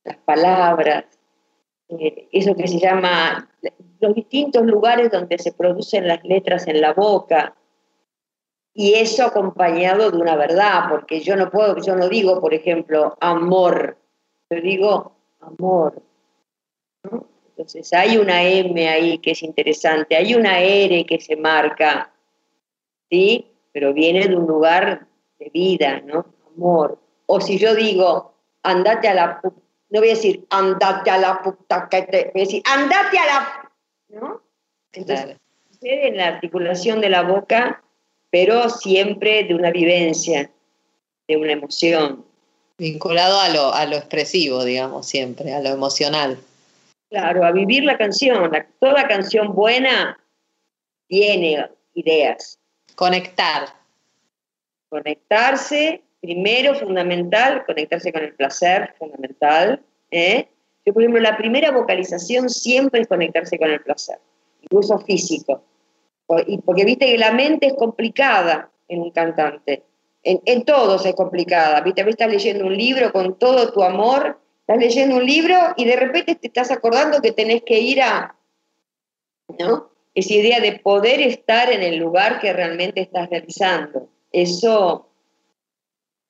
[0.05, 1.05] las palabras,
[1.89, 3.49] eh, eso que se llama
[4.01, 7.55] los distintos lugares donde se producen las letras en la boca,
[8.79, 13.17] y eso acompañado de una verdad, porque yo no puedo, yo no digo, por ejemplo,
[13.21, 13.97] amor,
[14.51, 16.03] yo digo amor.
[17.05, 17.27] ¿no?
[17.57, 22.13] Entonces hay una M ahí que es interesante, hay una R que se marca,
[23.09, 23.47] ¿sí?
[23.73, 25.07] Pero viene de un lugar
[25.39, 26.27] de vida, ¿no?
[26.55, 26.99] Amor.
[27.25, 29.57] O si yo digo, andate a la puta,
[29.89, 33.25] no voy a decir, andate a la puta que te, voy a decir, andate a
[33.25, 33.73] la,
[34.09, 34.43] ¿no?
[34.93, 35.39] Entonces,
[35.71, 37.83] sucede en la articulación de la boca,
[38.29, 40.51] pero siempre de una vivencia,
[41.27, 42.23] de una emoción.
[42.77, 46.39] Vinculado a lo, a lo expresivo, digamos, siempre, a lo emocional.
[47.09, 48.51] Claro, a vivir la canción.
[48.81, 50.19] toda canción buena
[51.09, 52.59] tiene ideas.
[52.95, 53.69] Conectar.
[54.89, 59.83] Conectarse, primero fundamental, conectarse con el placer, fundamental.
[60.11, 60.49] ¿eh?
[60.85, 64.19] Yo, por ejemplo, la primera vocalización siempre es conectarse con el placer,
[64.63, 65.63] incluso físico.
[66.47, 69.85] Y porque viste que la mente es complicada en un cantante.
[70.25, 71.81] En, en todos es complicada.
[71.83, 75.95] Viste, estás leyendo un libro con todo tu amor Estás leyendo un libro y de
[75.95, 78.35] repente te estás acordando que tenés que ir a,
[79.61, 79.91] ¿no?
[80.13, 84.09] Esa idea de poder estar en el lugar que realmente estás realizando.
[84.33, 85.09] Eso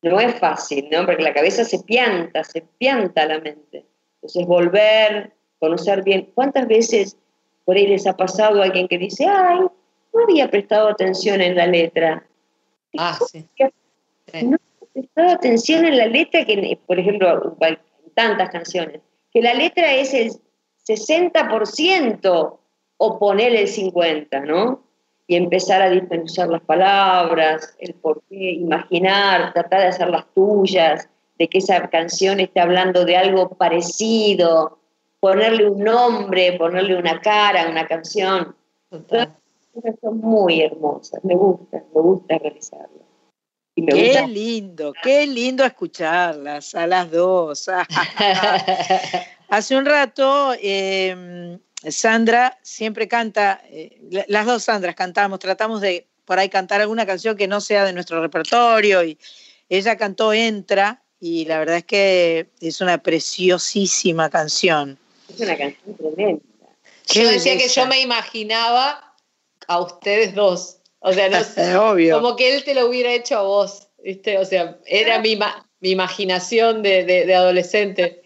[0.02, 1.06] no es fácil, ¿no?
[1.06, 3.86] Porque la cabeza se pianta, se pianta la mente.
[4.16, 6.30] Entonces volver, conocer bien.
[6.34, 7.16] ¿Cuántas veces
[7.64, 11.56] por ahí les ha pasado a alguien que dice, ay, no había prestado atención en
[11.56, 12.22] la letra?
[12.98, 13.46] Ah, sí.
[14.42, 17.56] No había prestado atención en la letra que, por ejemplo,
[18.16, 20.32] tantas canciones, que la letra es el
[20.88, 22.58] 60%
[22.96, 24.86] o poner el 50%, ¿no?
[25.26, 31.48] y empezar a diferenciar las palabras, el por qué, imaginar, tratar de hacerlas tuyas, de
[31.48, 34.78] que esa canción esté hablando de algo parecido,
[35.20, 38.54] ponerle un nombre, ponerle una cara a una canción.
[40.00, 43.06] Son muy hermosas, me gusta, me gusta realizarlas.
[43.84, 47.68] Qué lindo, qué lindo escucharlas a las dos.
[49.48, 51.58] Hace un rato em,
[51.88, 57.36] Sandra siempre canta, eh, las dos Sandras cantamos, tratamos de por ahí cantar alguna canción
[57.36, 59.18] que no sea de nuestro repertorio y
[59.68, 64.98] ella cantó Entra y la verdad es que es una preciosísima canción.
[65.28, 66.42] Es una canción tremenda.
[67.08, 69.14] Yo decía que yo me imaginaba
[69.68, 70.75] a ustedes dos.
[71.00, 72.20] O sea, no sé, Obvio.
[72.20, 74.38] como que él te lo hubiera hecho a vos, ¿viste?
[74.38, 75.38] O sea, era mi,
[75.80, 78.22] mi imaginación de, de, de adolescente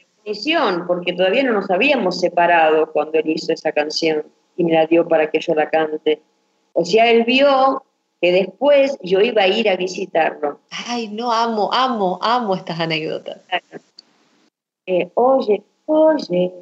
[0.86, 4.24] porque todavía no nos habíamos separado cuando él hizo esa canción
[4.56, 6.22] y me la dio para que yo la cante.
[6.72, 7.82] O sea, él vio
[8.20, 10.60] que después yo iba a ir a visitarlo.
[10.86, 13.38] Ay, no, amo, amo, amo estas anécdotas.
[14.86, 16.52] Eh, oye, oye,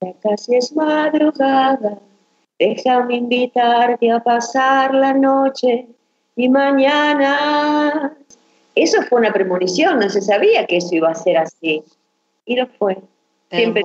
[0.00, 1.98] ya casi es madrugada,
[2.62, 5.86] déjame invitarte a pasar la noche
[6.36, 8.16] y mañana.
[8.76, 11.82] Eso fue una premonición, no se sabía que eso iba a ser así.
[12.44, 12.98] Y lo fue.
[13.50, 13.82] Siempre,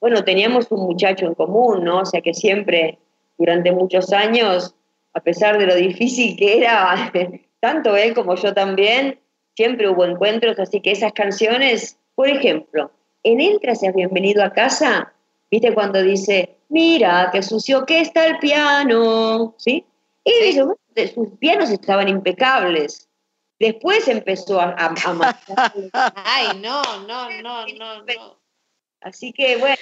[0.00, 2.02] bueno, teníamos un muchacho en común, ¿no?
[2.02, 2.98] O sea que siempre,
[3.36, 4.74] durante muchos años,
[5.12, 7.12] a pesar de lo difícil que era,
[7.60, 9.18] tanto él como yo también,
[9.56, 12.92] siempre hubo encuentros, así que esas canciones, por ejemplo,
[13.24, 15.12] en Entra seas bienvenido a casa,
[15.50, 19.54] ¿viste cuando dice, mira, qué sucio que está el piano?
[19.58, 19.84] ¿Sí?
[20.24, 23.08] Y sus pianos estaban impecables.
[23.58, 24.94] Después empezó a, a,
[26.14, 28.38] Ay, no, no, no, no, no.
[29.00, 29.76] Así que bueno,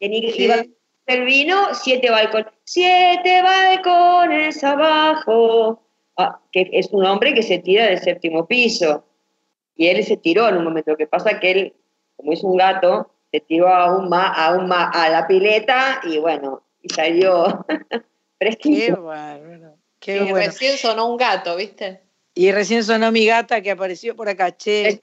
[0.00, 0.64] iba
[1.06, 5.82] el vino, siete balcones, siete balcones abajo,
[6.16, 9.04] ah, que es un hombre que se tira del séptimo piso.
[9.74, 10.90] Y él se tiró en un momento.
[10.90, 11.76] Lo que pasa que él,
[12.16, 16.62] como es un gato, se tiró aún más, aún más a la pileta y bueno,
[16.82, 17.64] y salió
[18.38, 18.94] fresquito.
[18.94, 19.76] Qué bárbaro.
[19.98, 20.36] Qué bueno.
[20.36, 22.02] recién sonó un gato, ¿viste?
[22.34, 24.54] Y recién sonó mi gata que apareció por acá.
[24.56, 25.00] Che,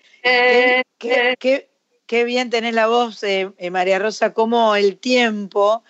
[0.99, 5.83] qué, bien tenés la voz, eh, eh, María Rosa, cómo el tiempo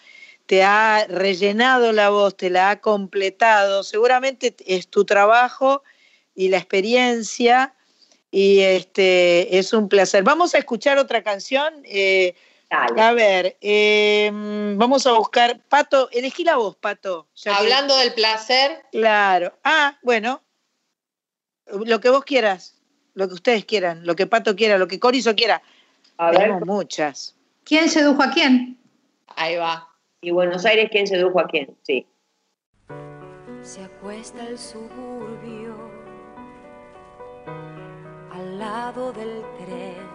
[0.46, 3.84] te ha rellenado la voz, te la ha completado.
[3.84, 5.84] Seguramente es tu trabajo
[6.34, 7.76] y la experiencia
[8.36, 10.24] y este es un placer.
[10.24, 11.72] Vamos a escuchar otra canción.
[11.86, 12.34] Eh,
[12.72, 15.62] a ver, em, vamos a buscar.
[15.70, 17.28] Pato, elegí la voz, Pato.
[17.46, 18.82] Hablando del placer.
[18.92, 19.54] Claro.
[19.64, 20.42] Ah, bueno,
[21.86, 22.82] lo que vos quieras,
[23.14, 25.62] lo que ustedes quieran, lo que Pato quiera, lo que Corizo quiera.
[26.18, 27.36] A Tenemos muchas.
[27.64, 28.80] ¿Quién sedujo a quién?
[29.36, 29.88] Ahí va.
[30.22, 31.78] Y Buenos Aires, ¿quién sedujo a quién?
[31.84, 32.08] Sí.
[33.62, 35.63] Se acuesta el suburbio
[38.66, 40.08] lado del tren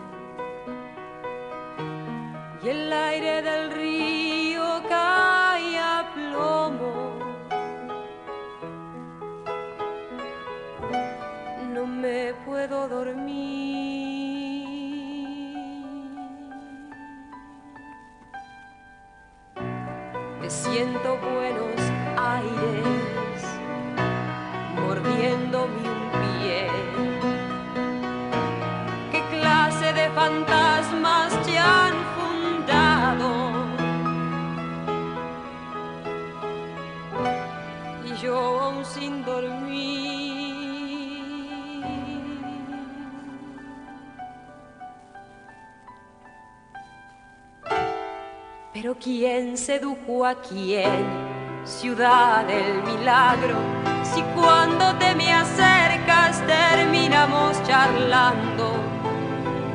[2.62, 6.98] y el aire del río cae a plomo
[12.00, 13.28] me puedo dormir.
[20.40, 21.80] Me siento buenos
[22.16, 23.40] aires
[24.76, 25.47] mordiéndome
[38.22, 40.18] yo aún sin dormir.
[48.72, 51.04] Pero ¿quién sedujo a quién?
[51.64, 53.56] Ciudad del milagro.
[54.02, 58.72] Si cuando te me acercas terminamos charlando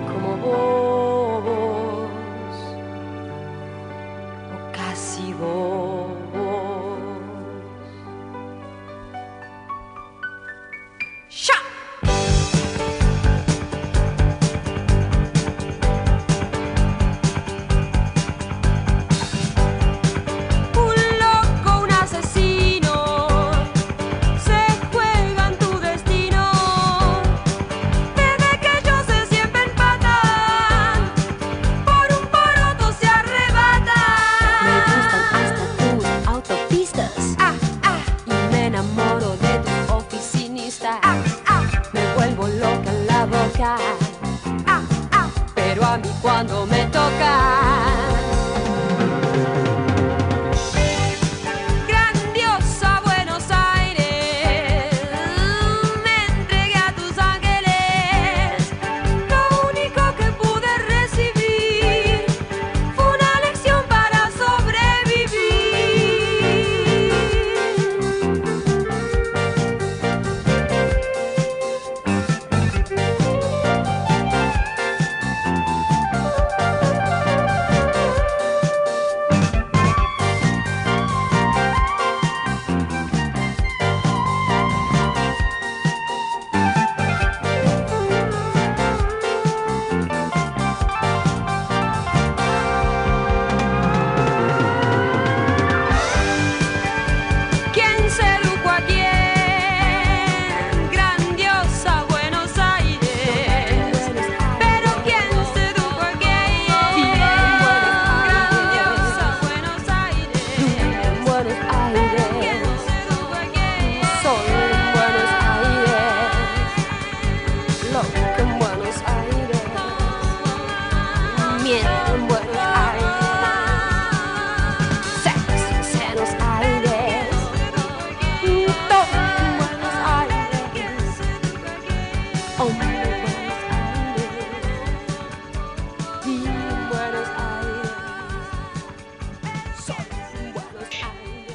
[0.08, 1.44] como vos
[4.54, 5.73] o casi vos.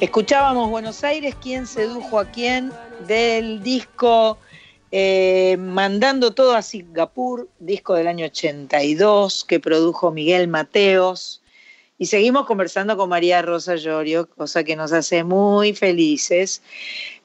[0.09, 2.71] Escuchábamos Buenos Aires, quién sedujo a quién,
[3.05, 4.39] del disco
[4.91, 11.43] eh, Mandando todo a Singapur, disco del año 82 que produjo Miguel Mateos.
[11.99, 16.63] Y seguimos conversando con María Rosa Llorio, cosa que nos hace muy felices.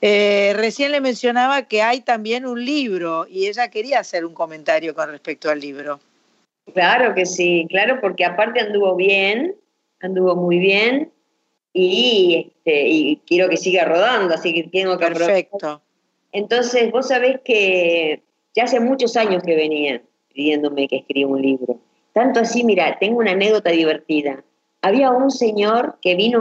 [0.02, 4.94] Eh, recién le mencionaba que hay también un libro y ella quería hacer un comentario
[4.94, 6.01] con respecto al libro.
[6.74, 9.56] Claro que sí, claro, porque aparte anduvo bien,
[10.01, 11.13] anduvo muy bien
[11.74, 15.82] y, este, y quiero que siga rodando, así que tengo que Perfecto.
[16.32, 18.22] Entonces, vos sabés que
[18.55, 20.02] ya hace muchos años que venían
[20.32, 21.78] pidiéndome que escriba un libro.
[22.14, 24.42] Tanto así, mira, tengo una anécdota divertida
[24.84, 26.40] había un señor que vino,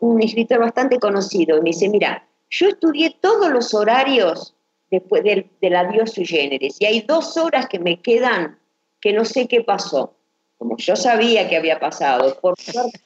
[0.00, 4.56] un escritor bastante conocido, y me dice, mira, yo estudié todos los horarios
[4.90, 8.58] después del, del adiós su generis, y hay dos horas que me quedan
[9.00, 10.16] que no sé qué pasó.
[10.56, 12.98] Como yo sabía que había pasado, por suerte,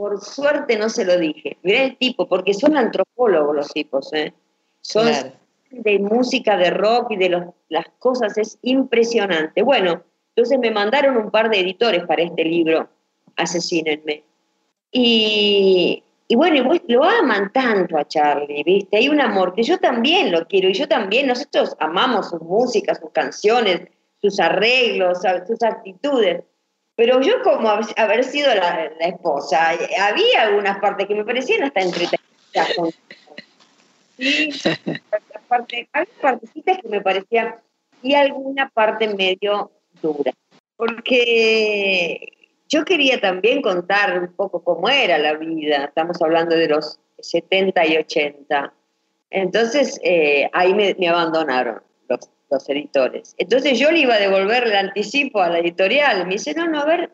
[0.00, 1.58] por suerte no se lo dije.
[1.62, 4.32] Mirá el tipo, porque son antropólogos los tipos, ¿eh?
[4.80, 5.06] Son
[5.70, 9.60] de música, de rock y de las cosas, es impresionante.
[9.60, 10.02] Bueno,
[10.34, 12.88] entonces me mandaron un par de editores para este libro
[13.36, 14.24] asesínenme.
[14.90, 18.96] Y, y bueno, lo aman tanto a Charlie, ¿viste?
[18.96, 22.94] Hay un amor que yo también lo quiero y yo también, nosotros amamos su música,
[22.94, 23.82] sus canciones,
[24.22, 26.42] sus arreglos, sus actitudes.
[27.00, 27.66] Pero yo como
[27.96, 29.70] haber sido la, esposa,
[30.02, 32.94] había algunas partes que me parecían hasta entretenidas.
[34.18, 34.52] Y
[35.48, 35.88] parte,
[36.20, 37.54] partecitas que me parecían,
[38.02, 39.70] y alguna parte medio
[40.02, 40.32] dura.
[40.76, 42.20] Porque
[42.68, 47.86] yo quería también contar un poco cómo era la vida, estamos hablando de los 70
[47.86, 48.74] y 80.
[49.30, 51.80] Entonces, eh, ahí me, abandonaron
[52.50, 53.34] los, editores.
[53.38, 56.26] Entonces yo le iba a devolver el anticipo a la editorial.
[56.26, 57.12] Me dice, no, no, a ver,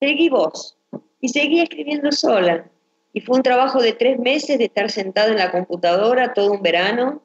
[0.00, 0.76] seguí vos.
[1.20, 2.68] Y seguí escribiendo sola.
[3.12, 6.62] Y fue un trabajo de tres meses de estar sentado en la computadora todo un
[6.62, 7.22] verano.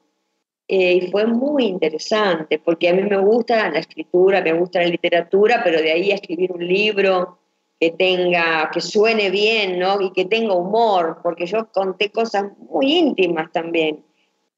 [0.66, 4.86] Eh, y fue muy interesante, porque a mí me gusta la escritura, me gusta la
[4.86, 7.38] literatura, pero de ahí a escribir un libro,
[7.80, 10.00] que tenga, que suene bien, ¿no?
[10.00, 14.04] Y que tenga humor, porque yo conté cosas muy íntimas también,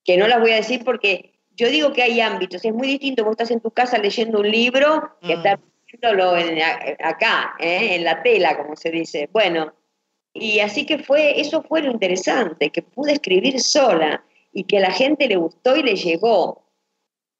[0.04, 3.24] que no las voy a decir porque yo digo que hay ámbitos, es muy distinto,
[3.24, 5.38] vos estás en tu casa leyendo un libro que mm.
[5.38, 6.34] estás viéndolo
[7.02, 7.94] acá, ¿eh?
[7.96, 9.28] en la tela, como se dice.
[9.32, 9.72] Bueno,
[10.32, 14.22] y así que fue, eso fue lo interesante, que pude escribir sola
[14.52, 16.62] y que a la gente le gustó y le llegó.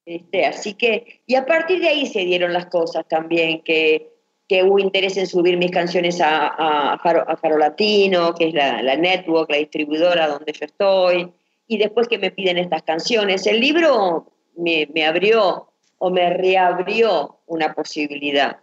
[0.05, 4.17] Este, así que, y a partir de ahí se dieron las cosas también, que
[4.47, 9.51] que hubo interés en subir mis canciones a, a, Faro, Latino, que es la, network,
[9.51, 11.31] la distribuidora donde yo estoy,
[11.67, 13.45] y después que me piden estas canciones.
[13.45, 18.57] El libro me, abrió o me reabrió una posibilidad.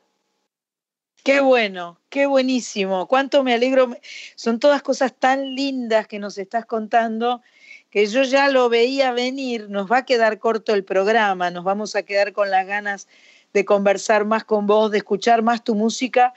[1.22, 3.06] Qué bueno, qué buenísimo.
[3.06, 3.96] Cuánto me alegro.
[4.36, 7.42] Son todas cosas tan lindas que nos estás contando
[7.90, 9.68] que yo ya lo veía venir.
[9.70, 13.08] Nos va a quedar corto el programa, nos vamos a quedar con las ganas
[13.52, 16.34] de conversar más con vos, de escuchar más tu música.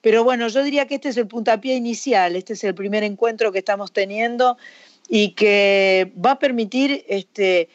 [0.00, 3.50] Pero bueno, yo diría que este es el puntapié inicial, este es el primer encuentro
[3.50, 4.56] que estamos teniendo
[5.08, 7.68] y que va a permitir, este,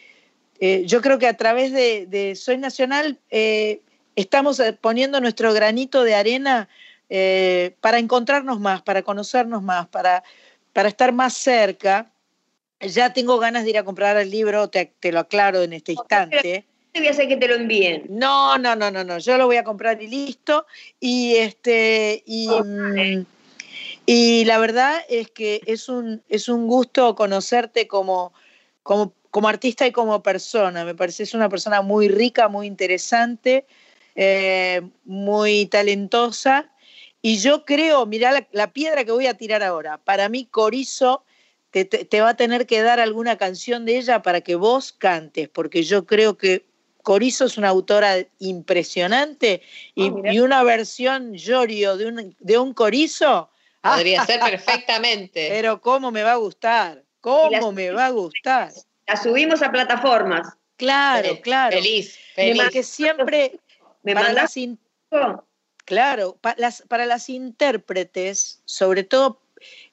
[0.60, 3.81] eh, yo creo que a través de, Soy Nacional eh,
[4.15, 6.69] estamos eh, poniendo nuestro granito de arena
[7.80, 10.23] para encontrarnos más, para conocernos más, para,
[10.72, 12.11] para estar más cerca.
[12.80, 15.91] Ya tengo ganas de ir a comprar el libro, te, te lo aclaro en este
[15.91, 16.65] instante
[16.99, 18.03] voy a hacer que te lo envíen.
[18.10, 19.18] No, no, no, no, no.
[19.18, 20.65] Yo lo voy a comprar y listo.
[20.99, 23.26] Y este, y, mm,
[24.06, 28.34] y la verdad es que es un, es un gusto conocerte como,
[28.84, 30.84] como, como artista y como persona.
[30.84, 33.66] Me parece es una persona muy rica, muy interesante,
[34.16, 36.70] eh, muy talentosa.
[37.22, 39.98] Y yo creo, mirá la, piedra que voy a tirar ahora.
[39.98, 41.24] Para mí, Corizo
[41.72, 45.48] te, te, va a tener que dar alguna canción de ella para que vos cantes,
[45.48, 46.66] porque yo creo que
[47.04, 49.62] Corizo es una autora impresionante
[49.96, 53.50] y, ah, una versión Llorio de un, de un Corizo.
[53.84, 55.49] Podría ser perfectamente.
[55.49, 58.72] Pero cómo me va a gustar, cómo me va a gustar.
[59.07, 60.47] La subimos a plataformas.
[60.77, 61.76] Claro, claro.
[61.76, 62.69] Feliz, feliz.
[62.72, 63.60] Que siempre
[64.01, 64.55] me para las
[65.85, 69.41] Claro, para las, para las intérpretes, sobre todo,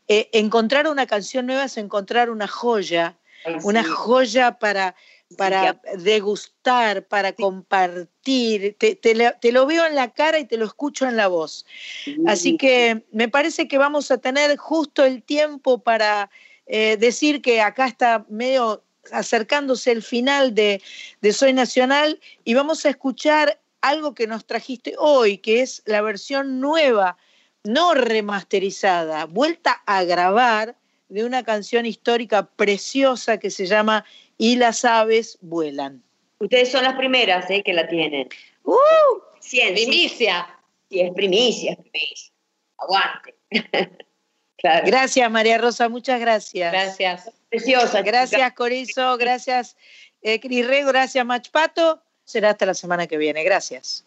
[0.06, 3.18] eh, encontrar una canción nueva es encontrar una joya,
[3.64, 4.94] una joya para,
[5.36, 8.76] para degustar, para compartir.
[8.78, 11.64] Te, lo veo en la cara y te lo escucho en la voz.
[12.26, 16.30] Así que me parece que vamos a tener justo el tiempo para
[16.66, 18.82] eh, decir que acá está medio
[19.12, 20.82] acercándose el final de,
[21.20, 26.02] de Soy Nacional y vamos a escuchar algo que nos trajiste hoy, que es la
[26.02, 27.16] versión nueva,
[27.64, 30.76] no remasterizada, vuelta a grabar
[31.08, 34.04] de una canción histórica preciosa que se llama
[34.42, 36.02] Y las aves vuelan.
[36.38, 37.62] Ustedes son las primeras ¿eh?
[37.62, 38.26] que la tienen.
[38.64, 38.74] ¡Uh!
[39.74, 40.48] primicia.
[40.88, 42.32] Sí, es primicia, es primicia.
[42.78, 43.34] Aguante.
[44.86, 46.72] Gracias, María Rosa, muchas gracias.
[46.72, 47.30] Gracias.
[47.50, 48.00] Preciosa.
[48.00, 49.76] Gracias, Corizo, gracias,
[50.22, 52.02] eh, Cris Rego, gracias, Machpato.
[52.24, 53.44] Será hasta la semana que viene.
[53.44, 54.06] Gracias.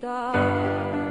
[0.00, 1.01] quitar.